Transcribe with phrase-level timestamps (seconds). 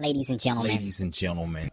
[0.00, 0.72] Ladies and gentlemen.
[0.72, 1.70] Ladies and gentlemen.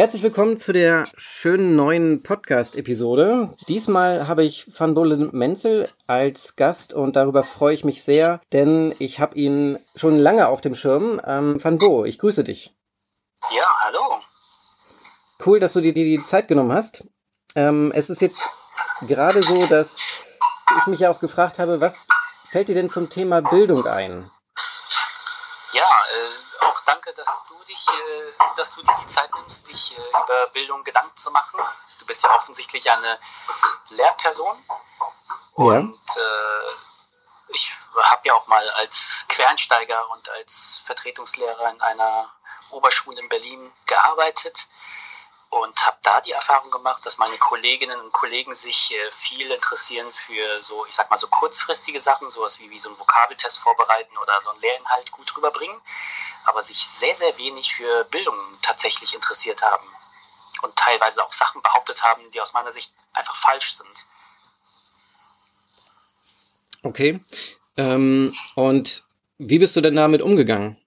[0.00, 3.54] Herzlich willkommen zu der schönen neuen Podcast-Episode.
[3.68, 8.94] Diesmal habe ich Van Bolle Menzel als Gast und darüber freue ich mich sehr, denn
[8.98, 11.20] ich habe ihn schon lange auf dem Schirm.
[11.26, 12.74] Ähm, Van Bo, ich grüße dich.
[13.50, 14.22] Ja, hallo.
[15.44, 17.04] Cool, dass du dir die Zeit genommen hast.
[17.54, 18.48] Ähm, es ist jetzt
[19.02, 19.98] gerade so, dass
[20.78, 22.08] ich mich ja auch gefragt habe, was
[22.48, 24.30] fällt dir denn zum Thema Bildung ein?
[25.74, 29.96] Ja, äh, auch danke, dass du dich, äh, dass du dir die Zeit nimmst, dich
[29.96, 31.58] äh, über Bildung Gedanken zu machen.
[31.98, 33.18] Du bist ja offensichtlich eine
[33.88, 34.56] Lehrperson.
[35.54, 36.70] Und äh,
[37.54, 42.30] ich habe ja auch mal als Quereinsteiger und als Vertretungslehrer in einer
[42.70, 44.68] Oberschule in Berlin gearbeitet
[45.50, 50.12] und habe da die Erfahrung gemacht, dass meine Kolleginnen und Kollegen sich äh, viel interessieren
[50.12, 54.16] für so, ich sag mal so kurzfristige Sachen, sowas wie, wie so einen Vokabeltest vorbereiten
[54.18, 55.76] oder so einen Lehrinhalt gut rüberbringen,
[56.46, 59.86] aber sich sehr, sehr wenig für Bildung tatsächlich interessiert haben
[60.62, 64.06] und teilweise auch Sachen behauptet haben, die aus meiner Sicht einfach falsch sind.
[66.82, 67.20] Okay.
[67.76, 69.04] Ähm, und
[69.38, 70.80] wie bist du denn damit umgegangen?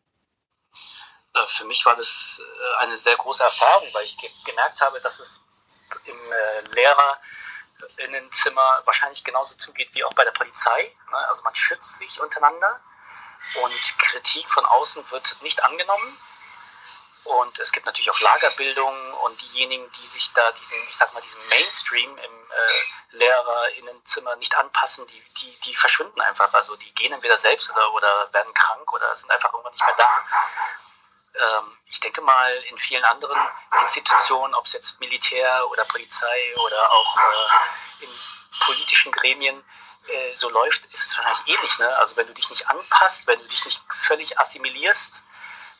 [1.33, 4.99] Äh, für mich war das äh, eine sehr große Erfahrung, weil ich ge gemerkt habe,
[5.01, 5.43] dass es
[6.05, 6.61] im äh,
[7.95, 10.95] Lehrerinnenzimmer wahrscheinlich genauso zugeht wie auch bei der Polizei.
[11.11, 11.17] Ne?
[11.27, 12.79] Also man schützt sich untereinander
[13.61, 16.17] und Kritik von außen wird nicht angenommen.
[17.25, 21.21] Und es gibt natürlich auch Lagerbildung und diejenigen, die sich da diesen, ich sag mal,
[21.21, 26.53] diesem Mainstream im äh, Lehrerinnenzimmer nicht anpassen, die, die, die verschwinden einfach.
[26.53, 29.95] Also die gehen entweder selbst oder, oder werden krank oder sind einfach irgendwann nicht mehr
[29.95, 30.25] da
[31.87, 33.37] ich denke mal, in vielen anderen
[33.81, 38.09] Institutionen, ob es jetzt Militär oder Polizei oder auch äh, in
[38.65, 39.63] politischen Gremien
[40.07, 41.79] äh, so läuft, ist es wahrscheinlich ähnlich.
[41.79, 41.97] Ne?
[41.97, 45.21] Also wenn du dich nicht anpasst, wenn du dich nicht völlig assimilierst,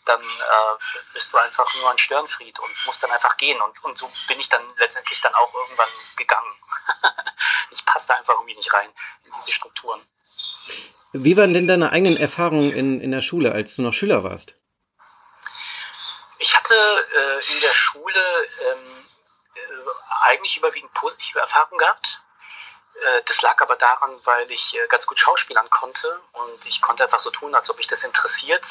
[0.06, 3.62] dann äh, bist du einfach nur ein Störenfried und musst dann einfach gehen.
[3.62, 5.88] Und, und so bin ich dann letztendlich dann auch irgendwann
[6.18, 6.54] gegangen.
[7.72, 8.90] ich passe da einfach irgendwie nicht rein
[9.26, 10.02] in diese Strukturen.
[11.14, 14.58] Wie waren denn deine eigenen Erfahrungen in, in der Schule, als du noch Schüler warst?
[16.44, 19.08] Ich hatte äh, in der Schule ähm,
[19.56, 19.60] äh,
[20.24, 22.22] eigentlich überwiegend positive Erfahrungen gehabt.
[23.02, 27.06] Äh, das lag aber daran, weil ich äh, ganz gut schauspielern konnte und ich konnte
[27.06, 28.68] einfach so tun, als ob mich das interessiert.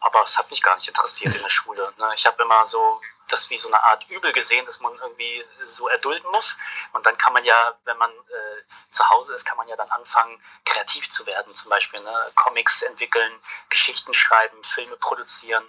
[0.00, 1.84] Aber es hat mich gar nicht interessiert in der Schule.
[1.96, 2.10] Ne?
[2.16, 5.86] Ich habe immer so das wie so eine Art Übel gesehen, dass man irgendwie so
[5.86, 6.58] erdulden muss.
[6.92, 9.90] Und dann kann man ja, wenn man äh, zu Hause ist, kann man ja dann
[9.92, 11.54] anfangen, kreativ zu werden.
[11.54, 12.32] Zum Beispiel ne?
[12.34, 13.32] Comics entwickeln,
[13.68, 15.64] Geschichten schreiben, Filme produzieren.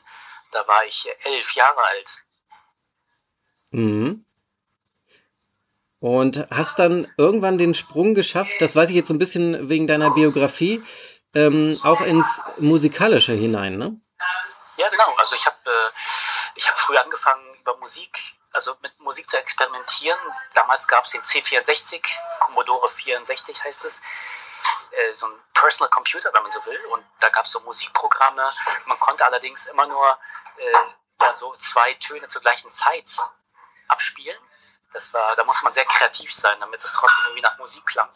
[0.54, 2.24] Da war ich elf Jahre alt.
[3.72, 4.26] Mhm.
[6.00, 9.88] Und hast dann irgendwann den Sprung geschafft, das weiß ich jetzt so ein bisschen wegen
[9.88, 10.84] deiner Biografie,
[11.34, 14.00] ähm, auch ins Musikalische hinein, ne?
[14.78, 15.16] Ja, genau.
[15.18, 15.90] Also ich habe äh,
[16.56, 18.20] ich hab früh angefangen über Musik,
[18.52, 20.20] also mit Musik zu experimentieren.
[20.54, 22.02] Damals gab es den C64,
[22.42, 24.02] Commodore 64 heißt es.
[24.94, 26.86] Äh, so ein Personal Computer, wenn man so will.
[26.88, 28.50] Und da gab es so Musikprogramme.
[28.86, 30.18] Man konnte allerdings immer nur
[30.58, 30.74] äh,
[31.22, 33.18] ja, so zwei Töne zur gleichen Zeit
[33.88, 34.38] abspielen.
[34.94, 38.10] Das war, da musste man sehr kreativ sein, damit es trotzdem irgendwie nach Musik klang.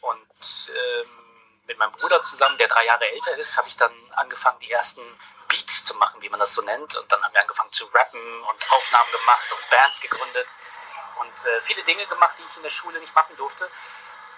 [0.00, 1.22] Und ähm,
[1.66, 5.02] mit meinem Bruder zusammen, der drei Jahre älter ist, habe ich dann angefangen, die ersten
[5.46, 6.96] Beats zu machen, wie man das so nennt.
[6.96, 10.54] Und dann haben wir angefangen zu rappen und Aufnahmen gemacht und Bands gegründet
[11.20, 13.70] und äh, viele Dinge gemacht, die ich in der Schule nicht machen durfte.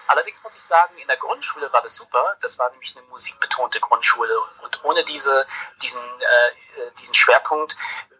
[0.07, 2.37] Allerdings muss ich sagen, in der Grundschule war das super.
[2.41, 4.37] Das war nämlich eine musikbetonte Grundschule.
[4.63, 5.45] Und ohne diese,
[5.81, 7.75] diesen, äh, diesen Schwerpunkt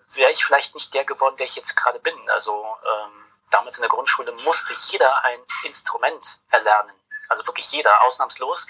[0.09, 2.15] wäre ich vielleicht nicht der geworden, der ich jetzt gerade bin.
[2.29, 6.95] Also ähm, damals in der Grundschule musste jeder ein Instrument erlernen.
[7.29, 8.67] Also wirklich jeder, ausnahmslos.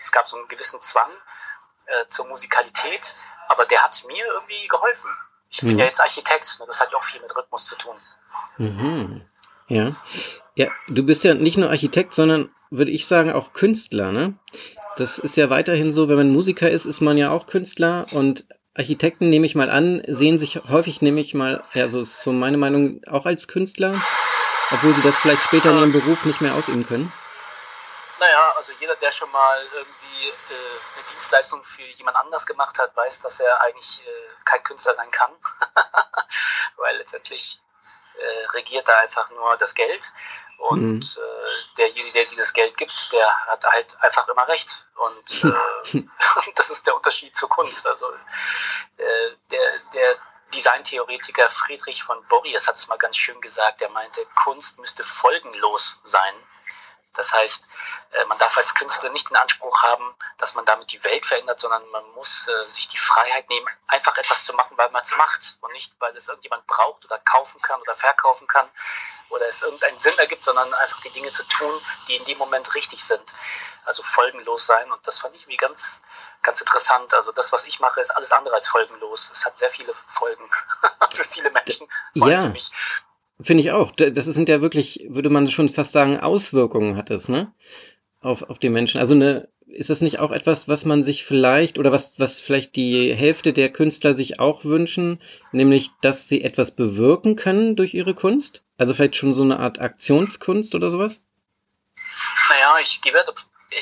[0.00, 1.10] Es gab so einen gewissen Zwang
[1.86, 3.14] äh, zur Musikalität,
[3.48, 5.10] aber der hat mir irgendwie geholfen.
[5.50, 5.80] Ich bin mhm.
[5.80, 7.96] ja jetzt Architekt, ne, das hat ja auch viel mit Rhythmus zu tun.
[8.56, 9.28] Mhm.
[9.72, 9.94] Ja.
[10.54, 14.34] Ja, du bist ja nicht nur Architekt, sondern würde ich sagen auch Künstler, ne?
[14.98, 18.44] Das ist ja weiterhin so, wenn man Musiker ist, ist man ja auch Künstler und
[18.74, 22.32] Architekten, nehme ich mal an, sehen sich häufig, nehme ich mal, ja, so ist so
[22.32, 23.94] meine Meinung, auch als Künstler,
[24.72, 27.10] obwohl sie das vielleicht später in ihrem Beruf nicht mehr ausüben können.
[28.20, 30.54] Naja, also jeder, der schon mal irgendwie äh,
[30.96, 35.10] eine Dienstleistung für jemand anders gemacht hat, weiß, dass er eigentlich äh, kein Künstler sein
[35.10, 35.30] kann.
[36.76, 37.58] Weil letztendlich
[38.54, 40.12] regiert da einfach nur das Geld.
[40.58, 40.80] Und
[41.16, 41.22] mhm.
[41.22, 44.86] äh, derjenige, der dieses Geld gibt, der hat halt einfach immer recht.
[44.94, 46.04] Und äh,
[46.54, 47.86] das ist der Unterschied zur Kunst.
[47.86, 48.06] Also
[48.96, 50.16] äh, der, der
[50.54, 55.98] Designtheoretiker Friedrich von Borries hat es mal ganz schön gesagt, der meinte, Kunst müsste folgenlos
[56.04, 56.34] sein.
[57.14, 57.66] Das heißt,
[58.12, 61.60] äh, man darf als Künstler nicht den Anspruch haben, dass man damit die Welt verändert,
[61.60, 65.16] sondern man muss äh, sich die Freiheit nehmen, einfach etwas zu machen, weil man es
[65.16, 68.68] macht und nicht, weil es irgendjemand braucht oder kaufen kann oder verkaufen kann
[69.28, 72.74] oder es irgendeinen Sinn ergibt, sondern einfach die Dinge zu tun, die in dem Moment
[72.74, 73.32] richtig sind.
[73.84, 76.02] Also folgenlos sein und das fand ich wie ganz,
[76.42, 77.14] ganz interessant.
[77.14, 79.30] Also das, was ich mache, ist alles andere als folgenlos.
[79.32, 80.48] Es hat sehr viele Folgen
[81.10, 82.42] für viele Menschen, vor allem ja.
[82.42, 82.70] für mich.
[83.42, 83.92] Finde ich auch.
[83.92, 87.52] Das sind ja wirklich, würde man schon fast sagen, Auswirkungen hat es, ne?
[88.20, 89.00] Auf, auf die Menschen.
[89.00, 92.76] Also eine, ist das nicht auch etwas, was man sich vielleicht oder was, was vielleicht
[92.76, 98.14] die Hälfte der Künstler sich auch wünschen, nämlich, dass sie etwas bewirken können durch ihre
[98.14, 98.62] Kunst?
[98.78, 101.24] Also vielleicht schon so eine Art Aktionskunst oder sowas?
[102.48, 103.24] Naja, ich gebe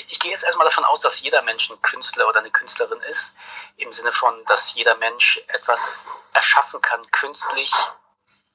[0.08, 3.34] ich gehe jetzt erstmal davon aus, dass jeder Mensch ein Künstler oder eine Künstlerin ist,
[3.76, 7.72] im Sinne von, dass jeder Mensch etwas erschaffen kann, künstlich,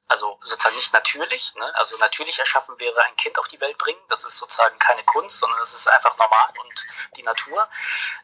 [0.07, 1.75] also sozusagen nicht natürlich, ne?
[1.75, 5.39] also natürlich erschaffen wäre ein Kind auf die Welt bringen, das ist sozusagen keine Kunst,
[5.39, 6.85] sondern das ist einfach normal und
[7.15, 7.67] die Natur.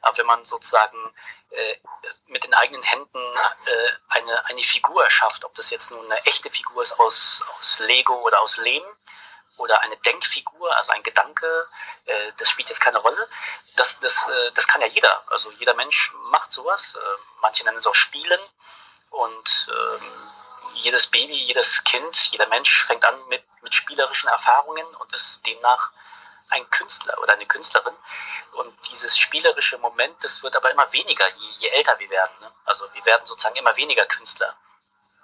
[0.02, 0.98] Aber wenn man sozusagen
[1.50, 1.76] äh,
[2.28, 3.36] mit den eigenen Händen
[3.66, 7.80] äh, eine, eine Figur erschafft, ob das jetzt nun eine echte Figur ist aus, aus
[7.80, 8.84] Lego oder aus Lehm,
[9.62, 11.68] oder eine Denkfigur, also ein Gedanke,
[12.06, 13.30] äh, das spielt jetzt keine Rolle.
[13.76, 15.24] Das, das, äh, das kann ja jeder.
[15.32, 16.96] Also jeder Mensch macht sowas.
[16.96, 18.40] Äh, manche nennen es auch Spielen.
[19.12, 20.32] Und ähm,
[20.76, 25.92] jedes Baby, jedes Kind, jeder Mensch fängt an mit, mit spielerischen Erfahrungen und ist demnach
[26.50, 27.94] ein Künstler oder eine Künstlerin.
[28.54, 32.34] Und dieses spielerische Moment, das wird aber immer weniger, je, je älter wir werden.
[32.42, 32.48] Ne?
[32.66, 34.54] Also wir werden sozusagen immer weniger Künstler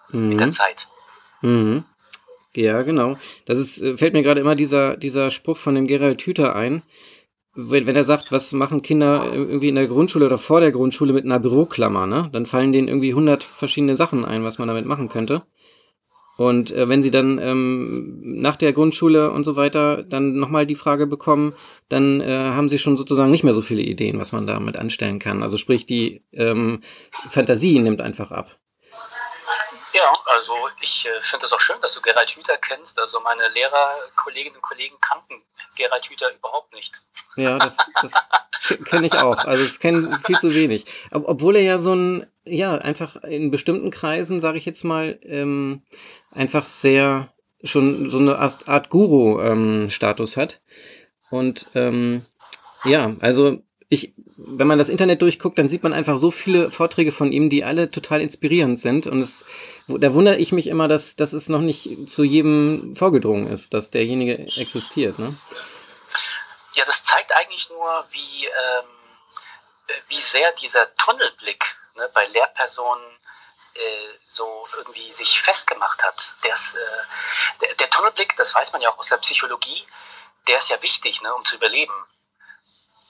[0.09, 0.29] mhm.
[0.29, 0.87] mit der Zeit.
[1.41, 1.85] Mhm.
[2.53, 3.17] Ja, genau.
[3.45, 6.81] Das ist, äh, fällt mir gerade immer dieser, dieser Spruch von dem Gerald Hüther ein,
[7.57, 11.11] wenn, wenn er sagt, was machen Kinder irgendwie in der Grundschule oder vor der Grundschule
[11.11, 12.29] mit einer Büroklammer, ne?
[12.31, 15.41] Dann fallen denen irgendwie hundert verschiedene Sachen ein, was man damit machen könnte.
[16.37, 20.75] Und äh, wenn sie dann ähm, nach der Grundschule und so weiter dann nochmal die
[20.75, 21.53] Frage bekommen,
[21.89, 25.17] dann äh, haben sie schon sozusagen nicht mehr so viele Ideen, was man damit anstellen
[25.17, 25.41] kann.
[25.41, 28.59] Also sprich, die ähm, Fantasie nimmt einfach ab.
[29.97, 32.99] Ja, also ich äh, finde es auch schön, dass du Gerald Hüther kennst.
[32.99, 35.41] Also meine Lehrer, Kolleginnen und Kollegen kannten
[35.75, 37.01] Gerald Hüther überhaupt nicht.
[37.35, 38.13] Ja, das, das
[38.85, 39.37] kenne ich auch.
[39.37, 40.85] Also es kennen viel zu wenig.
[41.11, 45.81] Obwohl er ja so ein, ja, einfach in bestimmten Kreisen, sage ich jetzt mal, ähm,
[46.31, 47.33] einfach sehr
[47.63, 50.61] schon so eine Art Guru-Status ähm, hat.
[51.31, 52.25] Und ähm,
[52.83, 57.11] ja, also ich, wenn man das Internet durchguckt, dann sieht man einfach so viele Vorträge
[57.13, 59.07] von ihm, die alle total inspirierend sind.
[59.07, 59.45] Und es,
[59.87, 63.91] da wundere ich mich immer, dass, dass es noch nicht zu jedem vorgedrungen ist, dass
[63.91, 65.19] derjenige existiert.
[65.19, 65.37] Ne?
[66.73, 68.85] Ja, das zeigt eigentlich nur, wie, ähm,
[70.09, 71.63] wie sehr dieser Tunnelblick
[71.95, 73.05] ne, bei Lehrpersonen
[73.73, 73.79] äh,
[74.29, 76.35] so irgendwie sich festgemacht hat.
[76.41, 79.87] Das, äh, der, der Tunnelblick, das weiß man ja auch aus der Psychologie,
[80.47, 81.93] der ist ja wichtig, ne, um zu überleben.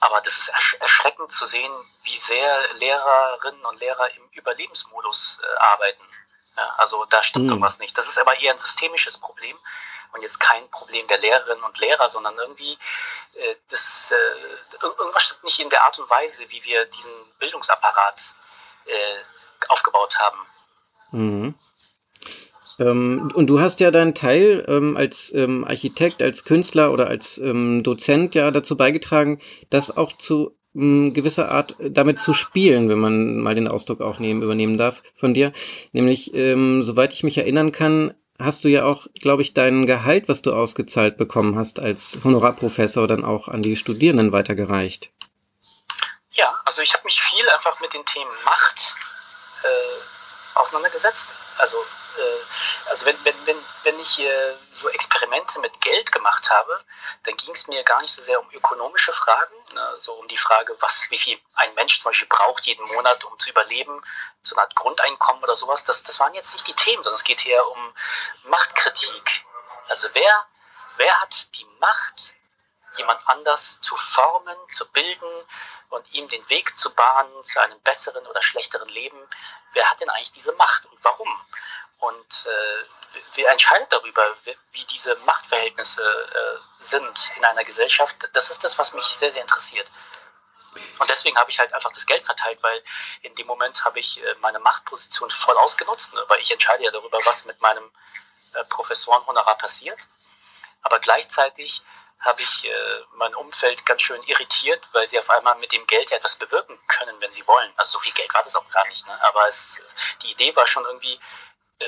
[0.00, 1.72] Aber das ist ersch erschreckend zu sehen,
[2.04, 6.04] wie sehr Lehrerinnen und Lehrer im Überlebensmodus äh, arbeiten.
[6.56, 7.50] Ja, also da stimmt mhm.
[7.50, 7.96] irgendwas nicht.
[7.98, 9.58] Das ist aber eher ein systemisches Problem
[10.12, 12.78] und jetzt kein Problem der Lehrerinnen und Lehrer, sondern irgendwie
[13.34, 18.34] äh, das, äh, irgendwas stimmt nicht in der Art und Weise, wie wir diesen Bildungsapparat
[18.86, 19.18] äh,
[19.68, 20.46] aufgebaut haben.
[21.10, 21.58] Mhm.
[22.78, 27.38] Ähm, und du hast ja deinen Teil ähm, als ähm, Architekt, als Künstler oder als
[27.38, 32.98] ähm, Dozent ja dazu beigetragen, das auch zu ähm, gewisser Art damit zu spielen, wenn
[32.98, 35.52] man mal den Ausdruck auch nehmen, übernehmen darf von dir.
[35.92, 40.28] Nämlich, ähm, soweit ich mich erinnern kann, hast du ja auch, glaube ich, dein Gehalt,
[40.28, 45.10] was du ausgezahlt bekommen hast als Honorarprofessor, dann auch an die Studierenden weitergereicht.
[46.30, 48.94] Ja, also ich habe mich viel einfach mit den Themen Macht
[49.64, 51.30] äh, auseinandergesetzt.
[51.58, 51.76] Also
[52.18, 56.84] äh, also wenn, wenn, wenn, wenn ich äh, so Experimente mit Geld gemacht habe,
[57.24, 60.38] dann ging es mir gar nicht so sehr um ökonomische Fragen, ne, so um die
[60.38, 64.02] Frage, was, wie viel ein Mensch zum Beispiel braucht jeden Monat, um zu überleben,
[64.42, 65.84] so eine Art Grundeinkommen oder sowas.
[65.84, 67.94] Das, das waren jetzt nicht die Themen, sondern es geht hier um
[68.44, 69.44] Machtkritik.
[69.88, 70.46] Also wer,
[70.96, 72.34] wer hat die Macht,
[72.96, 75.30] jemand anders zu formen, zu bilden
[75.90, 79.18] und ihm den Weg zu bahnen zu einem besseren oder schlechteren Leben?
[79.72, 81.28] Wer hat denn eigentlich diese Macht und warum?
[81.98, 82.84] Und äh,
[83.34, 84.36] wer entscheidet darüber,
[84.72, 88.28] wie diese Machtverhältnisse äh, sind in einer Gesellschaft?
[88.32, 89.90] Das ist das, was mich sehr, sehr interessiert.
[90.98, 92.84] Und deswegen habe ich halt einfach das Geld verteilt, weil
[93.22, 96.24] in dem Moment habe ich äh, meine Machtposition voll ausgenutzt, ne?
[96.28, 97.90] weil ich entscheide ja darüber, was mit meinem
[98.54, 100.06] äh, Professorenhonorar passiert.
[100.82, 101.82] Aber gleichzeitig
[102.20, 106.10] habe ich äh, mein Umfeld ganz schön irritiert, weil sie auf einmal mit dem Geld
[106.10, 107.72] ja etwas bewirken können, wenn sie wollen.
[107.76, 109.06] Also so viel Geld war das auch gar nicht.
[109.06, 109.24] Ne?
[109.24, 109.80] Aber es,
[110.22, 111.18] die Idee war schon irgendwie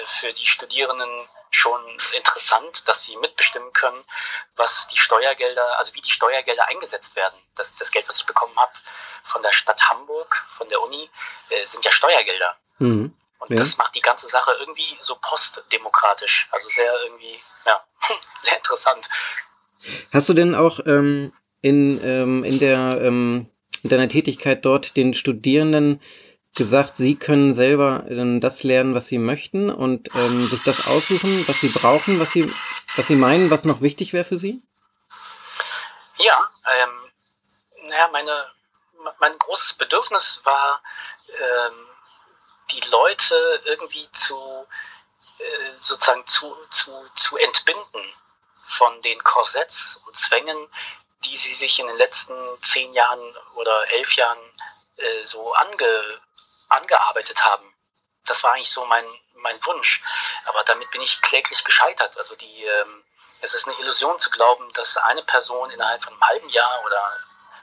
[0.06, 1.08] für die Studierenden
[1.50, 1.80] schon
[2.16, 4.02] interessant, dass sie mitbestimmen können,
[4.56, 7.36] was die Steuergelder, also wie die Steuergelder eingesetzt werden.
[7.56, 8.72] Das, das Geld, was ich bekommen habe
[9.24, 11.10] von der Stadt Hamburg, von der Uni,
[11.50, 12.56] äh, sind ja Steuergelder.
[12.78, 13.14] Mhm.
[13.40, 13.56] Und ja.
[13.56, 16.48] das macht die ganze Sache irgendwie so postdemokratisch.
[16.52, 17.82] Also sehr irgendwie, ja,
[18.42, 19.08] sehr interessant.
[20.12, 21.32] Hast du denn auch ähm,
[21.62, 23.50] in, ähm, in, der, ähm,
[23.82, 26.00] in deiner Tätigkeit dort den Studierenden
[26.54, 31.46] gesagt, sie können selber ähm, das lernen, was sie möchten und ähm, sich das aussuchen,
[31.46, 32.52] was sie brauchen, was sie,
[32.96, 34.62] was sie meinen, was noch wichtig wäre für sie?
[36.18, 36.50] Ja,
[36.82, 37.12] ähm,
[37.88, 38.46] naja, meine,
[39.20, 40.82] mein großes Bedürfnis war,
[41.28, 41.86] ähm,
[42.72, 44.66] die Leute irgendwie zu
[45.38, 48.14] äh, sozusagen zu, zu, zu entbinden
[48.66, 50.68] von den Korsetts und Zwängen,
[51.24, 54.38] die sie sich in den letzten zehn Jahren oder elf Jahren
[54.96, 56.20] äh, so ange,
[56.70, 57.74] angearbeitet haben.
[58.26, 60.02] Das war eigentlich so mein, mein Wunsch.
[60.46, 62.16] Aber damit bin ich kläglich gescheitert.
[62.18, 63.04] Also die, ähm,
[63.40, 67.16] es ist eine Illusion zu glauben, dass eine Person innerhalb von einem halben Jahr oder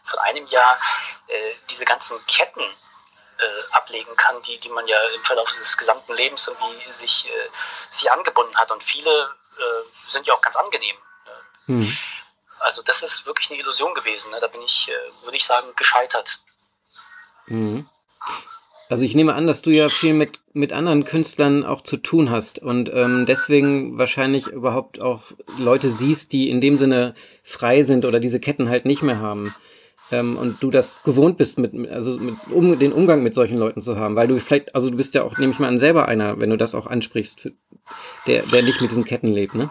[0.04, 0.80] von einem Jahr
[1.28, 6.14] äh, diese ganzen Ketten äh, ablegen kann, die, die man ja im Verlauf des gesamten
[6.14, 7.50] Lebens irgendwie sich, äh,
[7.92, 8.72] sich angebunden hat.
[8.72, 10.98] Und viele äh, sind ja auch ganz angenehm.
[11.68, 11.98] Mhm.
[12.60, 14.32] Also das ist wirklich eine Illusion gewesen.
[14.32, 14.40] Ne?
[14.40, 16.40] Da bin ich, äh, würde ich sagen, gescheitert.
[17.46, 17.88] Mhm.
[18.90, 22.32] Also ich nehme an, dass du ja viel mit, mit anderen Künstlern auch zu tun
[22.32, 25.24] hast und ähm, deswegen wahrscheinlich überhaupt auch
[25.60, 27.14] Leute siehst, die in dem Sinne
[27.44, 29.54] frei sind oder diese Ketten halt nicht mehr haben.
[30.10, 33.82] Ähm, und du das gewohnt bist, mit, also mit, um, den Umgang mit solchen Leuten
[33.82, 36.08] zu haben, weil du vielleicht, also du bist ja auch, nehme ich mal an, selber
[36.08, 37.52] einer, wenn du das auch ansprichst, für,
[38.26, 39.70] der, der nicht mit diesen Ketten lebt, ne?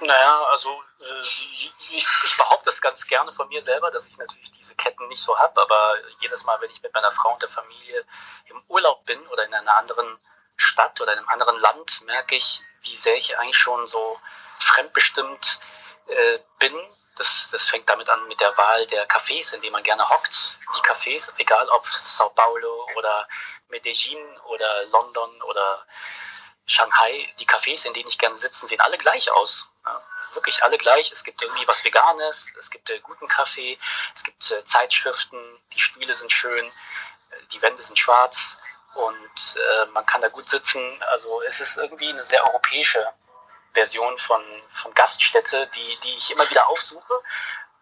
[0.00, 0.68] Naja, also
[1.00, 1.53] äh,
[1.96, 5.22] ich, ich, behaupte es ganz gerne von mir selber, dass ich natürlich diese Ketten nicht
[5.22, 8.04] so habe, aber jedes Mal, wenn ich mit meiner Frau und der Familie
[8.46, 10.18] im Urlaub bin oder in einer anderen
[10.56, 14.18] Stadt oder in einem anderen Land, merke ich, wie sehr ich eigentlich schon so
[14.60, 15.60] fremdbestimmt
[16.06, 16.74] äh, bin.
[17.16, 20.58] Das, das fängt damit an mit der Wahl der Cafés, in denen man gerne hockt.
[20.76, 23.28] Die Cafés, egal ob Sao Paulo oder
[23.68, 25.86] Medellin oder London oder
[26.66, 29.68] Shanghai, die Cafés, in denen ich gerne sitze, sehen alle gleich aus.
[30.34, 31.12] Wirklich alle gleich.
[31.12, 33.78] Es gibt irgendwie was Veganes, es gibt äh, guten Kaffee,
[34.14, 35.38] es gibt äh, Zeitschriften,
[35.72, 38.58] die Stühle sind schön, äh, die Wände sind schwarz
[38.94, 41.02] und äh, man kann da gut sitzen.
[41.10, 43.06] Also es ist irgendwie eine sehr europäische
[43.72, 47.20] Version von, von Gaststätte, die, die ich immer wieder aufsuche.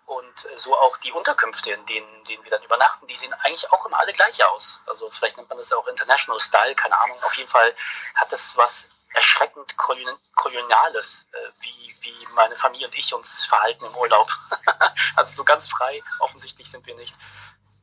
[0.06, 3.70] Und äh, so auch die Unterkünfte, in denen, denen wir dann übernachten, die sehen eigentlich
[3.72, 4.82] auch immer alle gleich aus.
[4.86, 7.22] Also vielleicht nennt man das auch International Style, keine Ahnung.
[7.22, 7.74] Auf jeden Fall
[8.14, 13.96] hat das was erschreckend Koloniales, äh, wie, wie meine Familie und ich uns verhalten im
[13.96, 14.28] Urlaub.
[15.16, 17.16] also so ganz frei, offensichtlich sind wir nicht.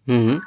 [0.06, 0.46] Mhm.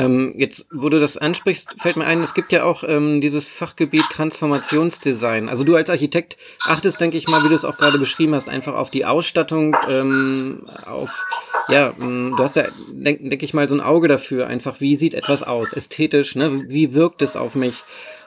[0.00, 3.50] Ähm, jetzt, wo du das ansprichst, fällt mir ein, es gibt ja auch ähm, dieses
[3.50, 5.50] Fachgebiet Transformationsdesign.
[5.50, 8.48] Also du als Architekt achtest, denke ich mal, wie du es auch gerade beschrieben hast,
[8.48, 11.26] einfach auf die Ausstattung, ähm, auf,
[11.68, 14.96] ja, ähm, du hast ja, denke denk ich mal, so ein Auge dafür, einfach, wie
[14.96, 16.64] sieht etwas aus, ästhetisch, ne?
[16.68, 17.82] wie wirkt es auf mich?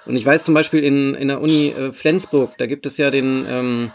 [0.05, 3.09] Und ich weiß zum Beispiel in, in der Uni äh, Flensburg, da gibt es ja
[3.09, 3.91] den ähm,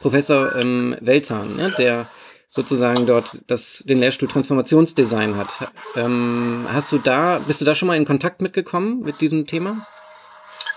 [0.00, 1.74] Professor ähm, Welzahn, ne?
[1.76, 2.08] der
[2.48, 5.70] sozusagen dort das, den Lehrstuhl Transformationsdesign hat.
[5.94, 9.86] Ähm, hast du da, bist du da schon mal in Kontakt mitgekommen mit diesem Thema?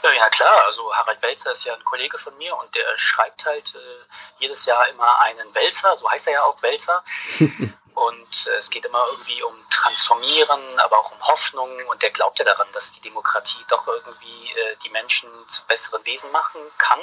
[0.03, 3.73] Ja, klar, also Harald Welzer ist ja ein Kollege von mir und der schreibt halt
[3.75, 7.03] äh, jedes Jahr immer einen Wälzer, so heißt er ja auch Wälzer.
[7.93, 12.39] und äh, es geht immer irgendwie um Transformieren, aber auch um Hoffnung und der glaubt
[12.39, 16.99] ja daran, dass die Demokratie doch irgendwie äh, die Menschen zu besseren Wesen machen kann.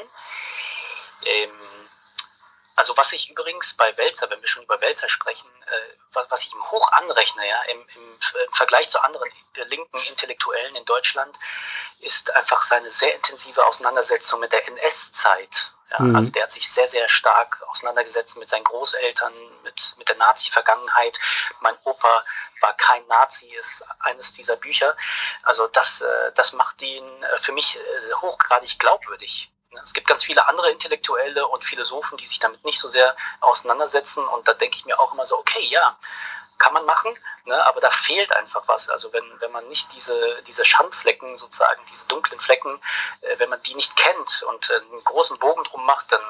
[1.24, 1.50] Ähm,
[2.78, 6.42] also was ich übrigens bei Welzer, wenn wir schon über Welzer sprechen, äh, was, was,
[6.42, 10.84] ich ihm hoch anrechne, ja, im, im, im Vergleich zu anderen äh, linken Intellektuellen in
[10.84, 11.36] Deutschland,
[11.98, 15.72] ist einfach seine sehr intensive Auseinandersetzung mit der NS-Zeit.
[15.90, 16.14] Ja, mhm.
[16.14, 21.18] Also der hat sich sehr, sehr stark auseinandergesetzt mit seinen Großeltern, mit, mit der Nazi-Vergangenheit.
[21.58, 22.24] Mein Opa
[22.60, 24.96] war kein Nazi, ist eines dieser Bücher.
[25.42, 29.50] Also das, äh, das macht ihn äh, für mich äh, hochgradig glaubwürdig.
[29.84, 34.26] Es gibt ganz viele andere Intellektuelle und Philosophen, die sich damit nicht so sehr auseinandersetzen.
[34.26, 35.96] Und da denke ich mir auch immer so, okay, ja,
[36.58, 38.88] kann man machen, ne, aber da fehlt einfach was.
[38.88, 42.80] Also wenn, wenn man nicht diese, diese Schandflecken sozusagen, diese dunklen Flecken,
[43.20, 46.20] äh, wenn man die nicht kennt und äh, einen großen Bogen drum macht, dann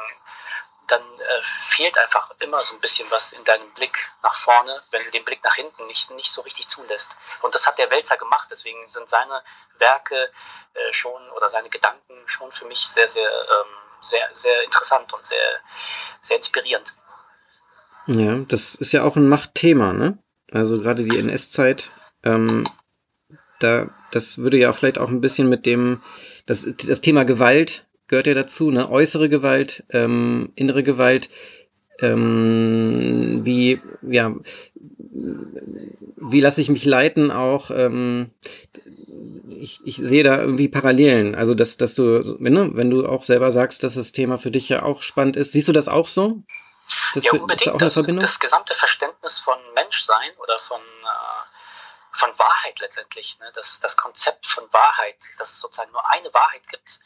[0.88, 5.04] dann äh, fehlt einfach immer so ein bisschen was in deinem Blick nach vorne, wenn
[5.04, 7.14] du den Blick nach hinten nicht, nicht so richtig zulässt.
[7.42, 9.42] Und das hat der Welzer gemacht, deswegen sind seine
[9.78, 10.30] Werke
[10.74, 15.26] äh, schon oder seine Gedanken schon für mich sehr, sehr ähm, sehr, sehr interessant und
[15.26, 15.38] sehr,
[16.22, 16.94] sehr inspirierend.
[18.06, 20.18] Ja, das ist ja auch ein Machtthema, ne?
[20.50, 21.90] Also gerade die NS-Zeit,
[22.24, 22.66] ähm,
[23.58, 26.02] da, das würde ja vielleicht auch ein bisschen mit dem,
[26.46, 28.90] das, das Thema Gewalt gehört ja dazu, ne?
[28.90, 31.30] Äußere Gewalt, ähm, innere Gewalt,
[32.00, 34.34] ähm, wie, ja,
[36.16, 38.30] wie lasse ich mich leiten auch, ähm,
[39.48, 41.34] ich, ich sehe da irgendwie Parallelen.
[41.34, 44.50] Also, dass, dass du, wenn, ne, wenn du auch selber sagst, dass das Thema für
[44.50, 46.42] dich ja auch spannend ist, siehst du das auch so?
[47.08, 47.60] Ist das, ja, unbedingt.
[47.60, 48.20] Ist da auch eine Verbindung?
[48.20, 53.50] Das, das gesamte Verständnis von Menschsein oder von, äh, von Wahrheit letztendlich, ne?
[53.54, 57.00] das, das Konzept von Wahrheit, dass es sozusagen nur eine Wahrheit gibt,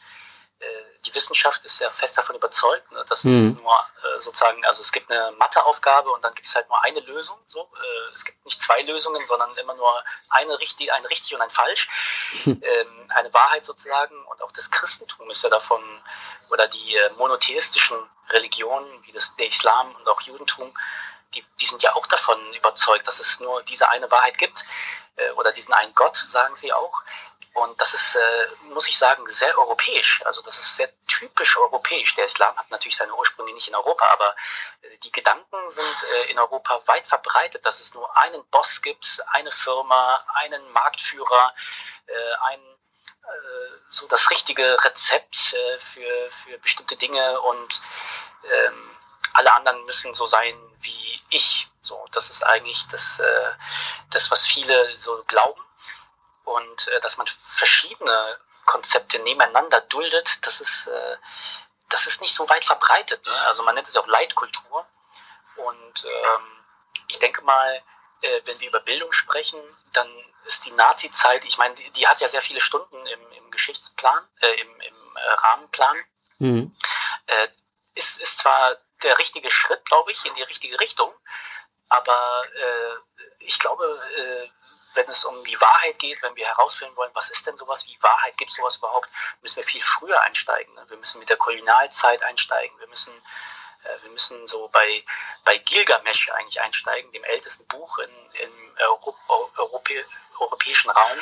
[1.05, 3.31] die Wissenschaft ist ja fest davon überzeugt, ne, dass mhm.
[3.31, 6.81] es nur äh, sozusagen, also es gibt eine Matheaufgabe und dann gibt es halt nur
[6.83, 7.37] eine Lösung.
[7.47, 11.41] So, äh, es gibt nicht zwei Lösungen, sondern immer nur eine richtig, ein richtig und
[11.41, 11.89] ein falsch.
[12.45, 12.61] Mhm.
[12.63, 14.15] Ähm, eine Wahrheit sozusagen.
[14.25, 15.81] Und auch das Christentum ist ja davon,
[16.49, 17.97] oder die äh, monotheistischen
[18.29, 20.73] Religionen, wie das, der Islam und auch Judentum,
[21.35, 24.65] die, die sind ja auch davon überzeugt, dass es nur diese eine Wahrheit gibt
[25.15, 27.01] äh, oder diesen einen Gott, sagen sie auch.
[27.53, 30.23] Und das ist, äh, muss ich sagen, sehr europäisch.
[30.25, 32.15] Also das ist sehr typisch europäisch.
[32.15, 34.35] Der Islam hat natürlich seine Ursprünge nicht in Europa, aber
[34.81, 39.23] äh, die Gedanken sind äh, in Europa weit verbreitet, dass es nur einen Boss gibt,
[39.31, 41.53] eine Firma, einen Marktführer,
[42.07, 42.59] äh, ein
[43.23, 47.81] äh, so das richtige Rezept äh, für, für bestimmte Dinge und
[48.51, 48.97] ähm,
[49.33, 51.67] alle anderen müssen so sein wie ich.
[51.81, 53.51] So, das ist eigentlich das, äh,
[54.11, 55.61] das was viele so glauben
[56.45, 61.17] und äh, dass man verschiedene Konzepte nebeneinander duldet, das ist, äh,
[61.89, 63.25] das ist nicht so weit verbreitet.
[63.25, 63.33] Ne?
[63.47, 64.87] Also man nennt es auch Leitkultur.
[65.57, 66.65] Und ähm,
[67.07, 67.83] ich denke mal,
[68.21, 69.59] äh, wenn wir über Bildung sprechen,
[69.93, 70.07] dann
[70.45, 74.27] ist die Nazi-Zeit, ich meine, die, die, hat ja sehr viele Stunden im, im Geschichtsplan,
[74.41, 75.97] äh, im, im äh, Rahmenplan.
[76.39, 76.75] Mhm.
[77.95, 81.13] Ist, ist zwar der richtige Schritt, glaube ich, in die richtige Richtung,
[81.89, 83.83] aber äh, ich glaube,
[84.17, 84.49] äh,
[84.95, 87.97] wenn es um die Wahrheit geht, wenn wir herausfinden wollen, was ist denn sowas wie
[88.01, 89.09] Wahrheit, gibt es sowas überhaupt,
[89.41, 90.73] müssen wir viel früher einsteigen.
[90.75, 90.85] Ne?
[90.89, 92.77] Wir müssen mit der Kolonialzeit einsteigen.
[92.79, 93.13] Wir müssen,
[93.83, 95.03] äh, wir müssen so bei,
[95.43, 99.17] bei Gilgamesch eigentlich einsteigen, dem ältesten Buch in, im Europ
[99.57, 100.05] Europä
[100.39, 101.19] europäischen Raum.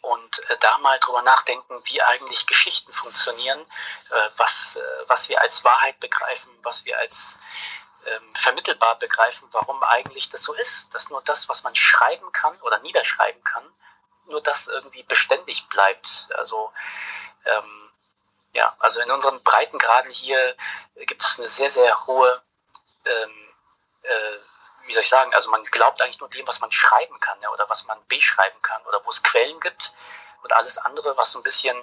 [0.00, 3.60] Und äh, da mal drüber nachdenken, wie eigentlich Geschichten funktionieren,
[4.10, 7.38] äh, was, äh, was wir als Wahrheit begreifen, was wir als
[8.06, 12.58] ähm, vermittelbar begreifen, warum eigentlich das so ist, dass nur das, was man schreiben kann
[12.62, 13.64] oder niederschreiben kann,
[14.26, 16.28] nur das irgendwie beständig bleibt.
[16.36, 16.72] Also
[17.44, 17.90] ähm,
[18.52, 20.56] ja, also in unseren Breitengraden hier
[20.94, 22.42] gibt es eine sehr, sehr hohe,
[23.04, 23.54] ähm,
[24.02, 24.38] äh,
[24.88, 27.50] wie soll ich sagen, also man glaubt eigentlich nur dem, was man schreiben kann ja,
[27.50, 29.94] oder was man beschreiben kann oder wo es Quellen gibt
[30.42, 31.76] und alles andere, was so ein bisschen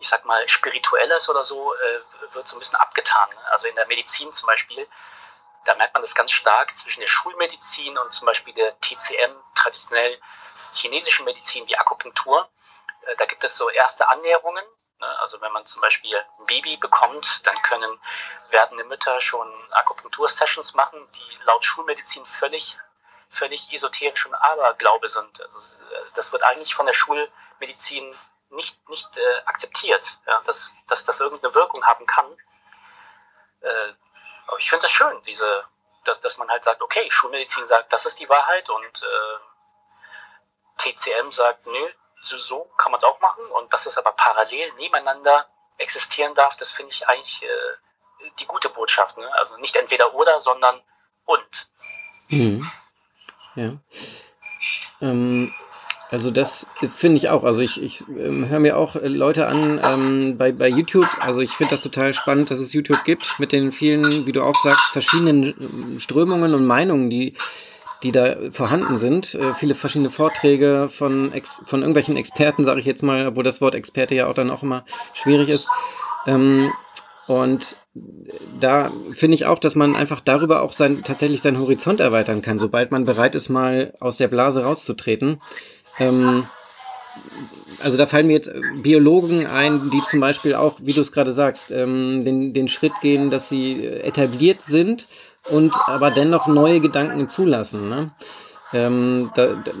[0.00, 2.00] ich sag mal, spirituelles oder so, äh,
[2.32, 3.28] wird so ein bisschen abgetan.
[3.30, 3.50] Ne?
[3.52, 4.88] Also in der Medizin zum Beispiel
[5.64, 10.20] da merkt man das ganz stark zwischen der Schulmedizin und zum Beispiel der TCM, traditionell
[10.72, 12.48] chinesischen Medizin wie Akupunktur.
[13.06, 14.64] Äh, da gibt es so erste Annäherungen.
[15.04, 15.20] Ne?
[15.20, 18.00] Also wenn man zum Beispiel ein Baby bekommt, dann können
[18.50, 22.78] werdende Mütter schon Akupunktur-Sessions machen, die laut Schulmedizin völlig,
[23.28, 25.40] völlig esoterisch und Aberglaube sind.
[25.42, 28.14] Also äh, das wird eigentlich von der Schulmedizin
[28.50, 32.26] nicht, nicht äh, akzeptiert, ja, dass, dass das irgendeine Wirkung haben kann.
[33.60, 33.92] Äh,
[34.46, 35.64] aber ich finde das schön, diese,
[36.04, 39.38] dass, dass man halt sagt, okay, Schulmedizin sagt, das ist die Wahrheit und äh,
[40.76, 41.90] TCM sagt, nö,
[42.24, 45.46] so, so kann man es auch machen und dass es aber parallel nebeneinander
[45.78, 49.18] existieren darf, das finde ich eigentlich äh, die gute Botschaft.
[49.18, 49.28] Ne?
[49.34, 50.80] Also nicht entweder oder, sondern
[51.24, 51.68] und.
[52.28, 52.66] Mhm.
[53.56, 53.72] Ja.
[55.00, 55.54] Ähm,
[56.10, 57.44] also das finde ich auch.
[57.44, 61.08] Also ich, ich ähm, höre mir auch Leute an ähm, bei, bei YouTube.
[61.20, 64.42] Also ich finde das total spannend, dass es YouTube gibt mit den vielen, wie du
[64.42, 67.34] auch sagst, verschiedenen ähm, Strömungen und Meinungen, die,
[68.02, 69.34] die da vorhanden sind.
[69.34, 73.60] Äh, viele verschiedene Vorträge von, Ex von irgendwelchen Experten, sage ich jetzt mal, wo das
[73.60, 75.68] Wort Experte ja auch dann auch immer schwierig ist.
[76.26, 76.72] Ähm,
[77.26, 77.78] und
[78.60, 82.58] da finde ich auch, dass man einfach darüber auch sein, tatsächlich seinen Horizont erweitern kann,
[82.58, 85.40] sobald man bereit ist, mal aus der Blase rauszutreten.
[85.98, 86.46] Ähm,
[87.80, 91.32] also da fallen mir jetzt Biologen ein, die zum Beispiel auch, wie du es gerade
[91.32, 95.08] sagst, ähm, den, den Schritt gehen, dass sie etabliert sind
[95.50, 97.88] und aber dennoch neue Gedanken zulassen.
[97.88, 98.10] Ne?
[98.72, 99.72] Ähm, da, da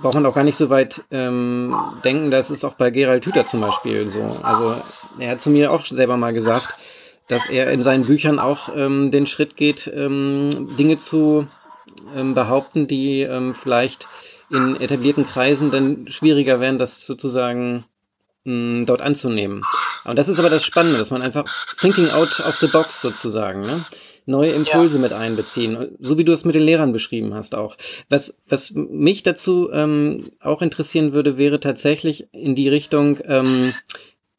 [0.00, 3.46] braucht man auch gar nicht so weit ähm, denken, das ist auch bei Gerald Hüther
[3.46, 4.22] zum Beispiel so.
[4.42, 4.76] Also
[5.18, 6.74] er hat zu mir auch selber mal gesagt,
[7.28, 11.48] dass er in seinen Büchern auch ähm, den Schritt geht, ähm, Dinge zu
[12.16, 14.08] ähm, behaupten, die ähm, vielleicht
[14.50, 17.84] in etablierten Kreisen dann schwieriger werden, das sozusagen
[18.44, 19.62] mh, dort anzunehmen.
[20.04, 21.44] Und das ist aber das Spannende, dass man einfach
[21.78, 23.86] thinking out of the box sozusagen, ne?
[24.26, 25.02] neue Impulse ja.
[25.02, 27.76] mit einbeziehen, so wie du es mit den Lehrern beschrieben hast auch.
[28.08, 33.72] Was, was mich dazu ähm, auch interessieren würde, wäre tatsächlich in die Richtung, ähm,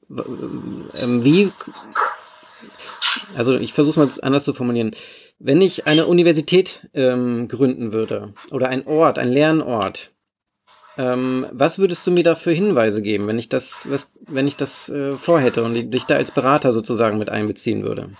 [0.10, 1.52] ähm, wie,
[3.36, 4.92] also ich versuche es mal anders zu formulieren.
[5.44, 10.12] Wenn ich eine Universität ähm, gründen würde oder ein Ort, ein Lernort,
[11.00, 14.56] ähm, was würdest du mir da für Hinweise geben, wenn ich das, was, wenn ich
[14.56, 18.12] das äh, vorhätte und dich da als Berater sozusagen mit einbeziehen würde?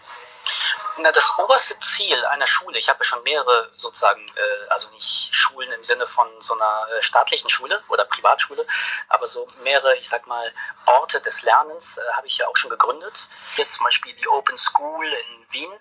[0.98, 5.30] Na, das oberste Ziel einer Schule, ich habe ja schon mehrere sozusagen, äh, also nicht
[5.32, 8.66] Schulen im Sinne von so einer äh, staatlichen Schule oder Privatschule,
[9.10, 10.52] aber so mehrere, ich sag mal,
[10.88, 13.28] Orte des Lernens äh, habe ich ja auch schon gegründet.
[13.56, 15.72] Hier zum Beispiel die Open School in Wien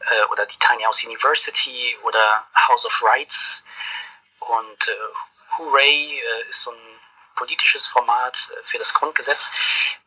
[0.00, 3.64] äh, oder die Tiny House University oder House of Rights
[4.40, 4.96] und äh,
[5.58, 7.00] Hooray äh, ist so ein
[7.34, 9.50] politisches Format für das Grundgesetz.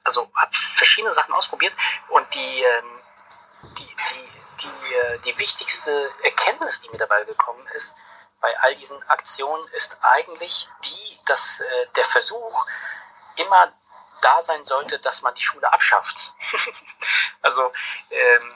[0.03, 1.75] Also habe verschiedene Sachen ausprobiert
[2.09, 3.01] und die ähm,
[3.63, 4.29] die, die,
[4.61, 7.95] die, äh, die wichtigste Erkenntnis, die mir dabei gekommen ist,
[8.41, 12.65] bei all diesen Aktionen, ist eigentlich die, dass äh, der Versuch
[13.37, 13.71] immer
[14.21, 16.33] da sein sollte, dass man die Schule abschafft.
[17.41, 17.71] also
[18.09, 18.55] ähm,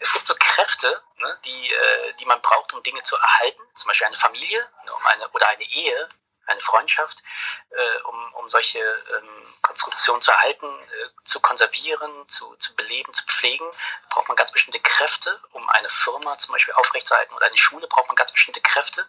[0.00, 3.88] es gibt so Kräfte, ne, die, äh, die man braucht, um Dinge zu erhalten, zum
[3.88, 6.08] Beispiel eine Familie ne, um eine, oder eine Ehe,
[6.46, 7.22] eine Freundschaft,
[7.70, 13.24] äh, um, um solche ähm, Konstruktionen zu erhalten, äh, zu konservieren, zu, zu beleben, zu
[13.26, 13.70] pflegen,
[14.08, 18.06] braucht man ganz bestimmte Kräfte, um eine Firma zum Beispiel aufrechtzuerhalten oder eine Schule braucht
[18.06, 19.06] man ganz bestimmte Kräfte.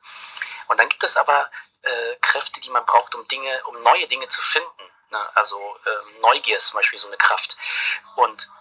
[0.68, 1.50] Und dann gibt es aber
[1.82, 4.92] äh, Kräfte, die man braucht, um Dinge, um neue Dinge zu finden.
[5.10, 5.30] Ne?
[5.36, 7.58] Also ähm, Neugier ist zum Beispiel so eine Kraft.
[8.16, 8.52] Und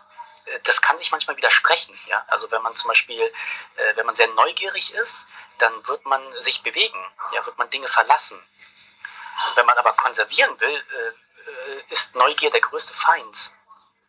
[0.65, 1.99] das kann sich manchmal widersprechen.
[2.07, 2.25] Ja?
[2.29, 6.63] Also wenn man zum Beispiel, äh, wenn man sehr neugierig ist, dann wird man sich
[6.63, 6.99] bewegen,
[7.33, 8.39] ja, wird man Dinge verlassen.
[8.39, 13.51] Und wenn man aber konservieren will, äh, äh, ist Neugier der größte Feind.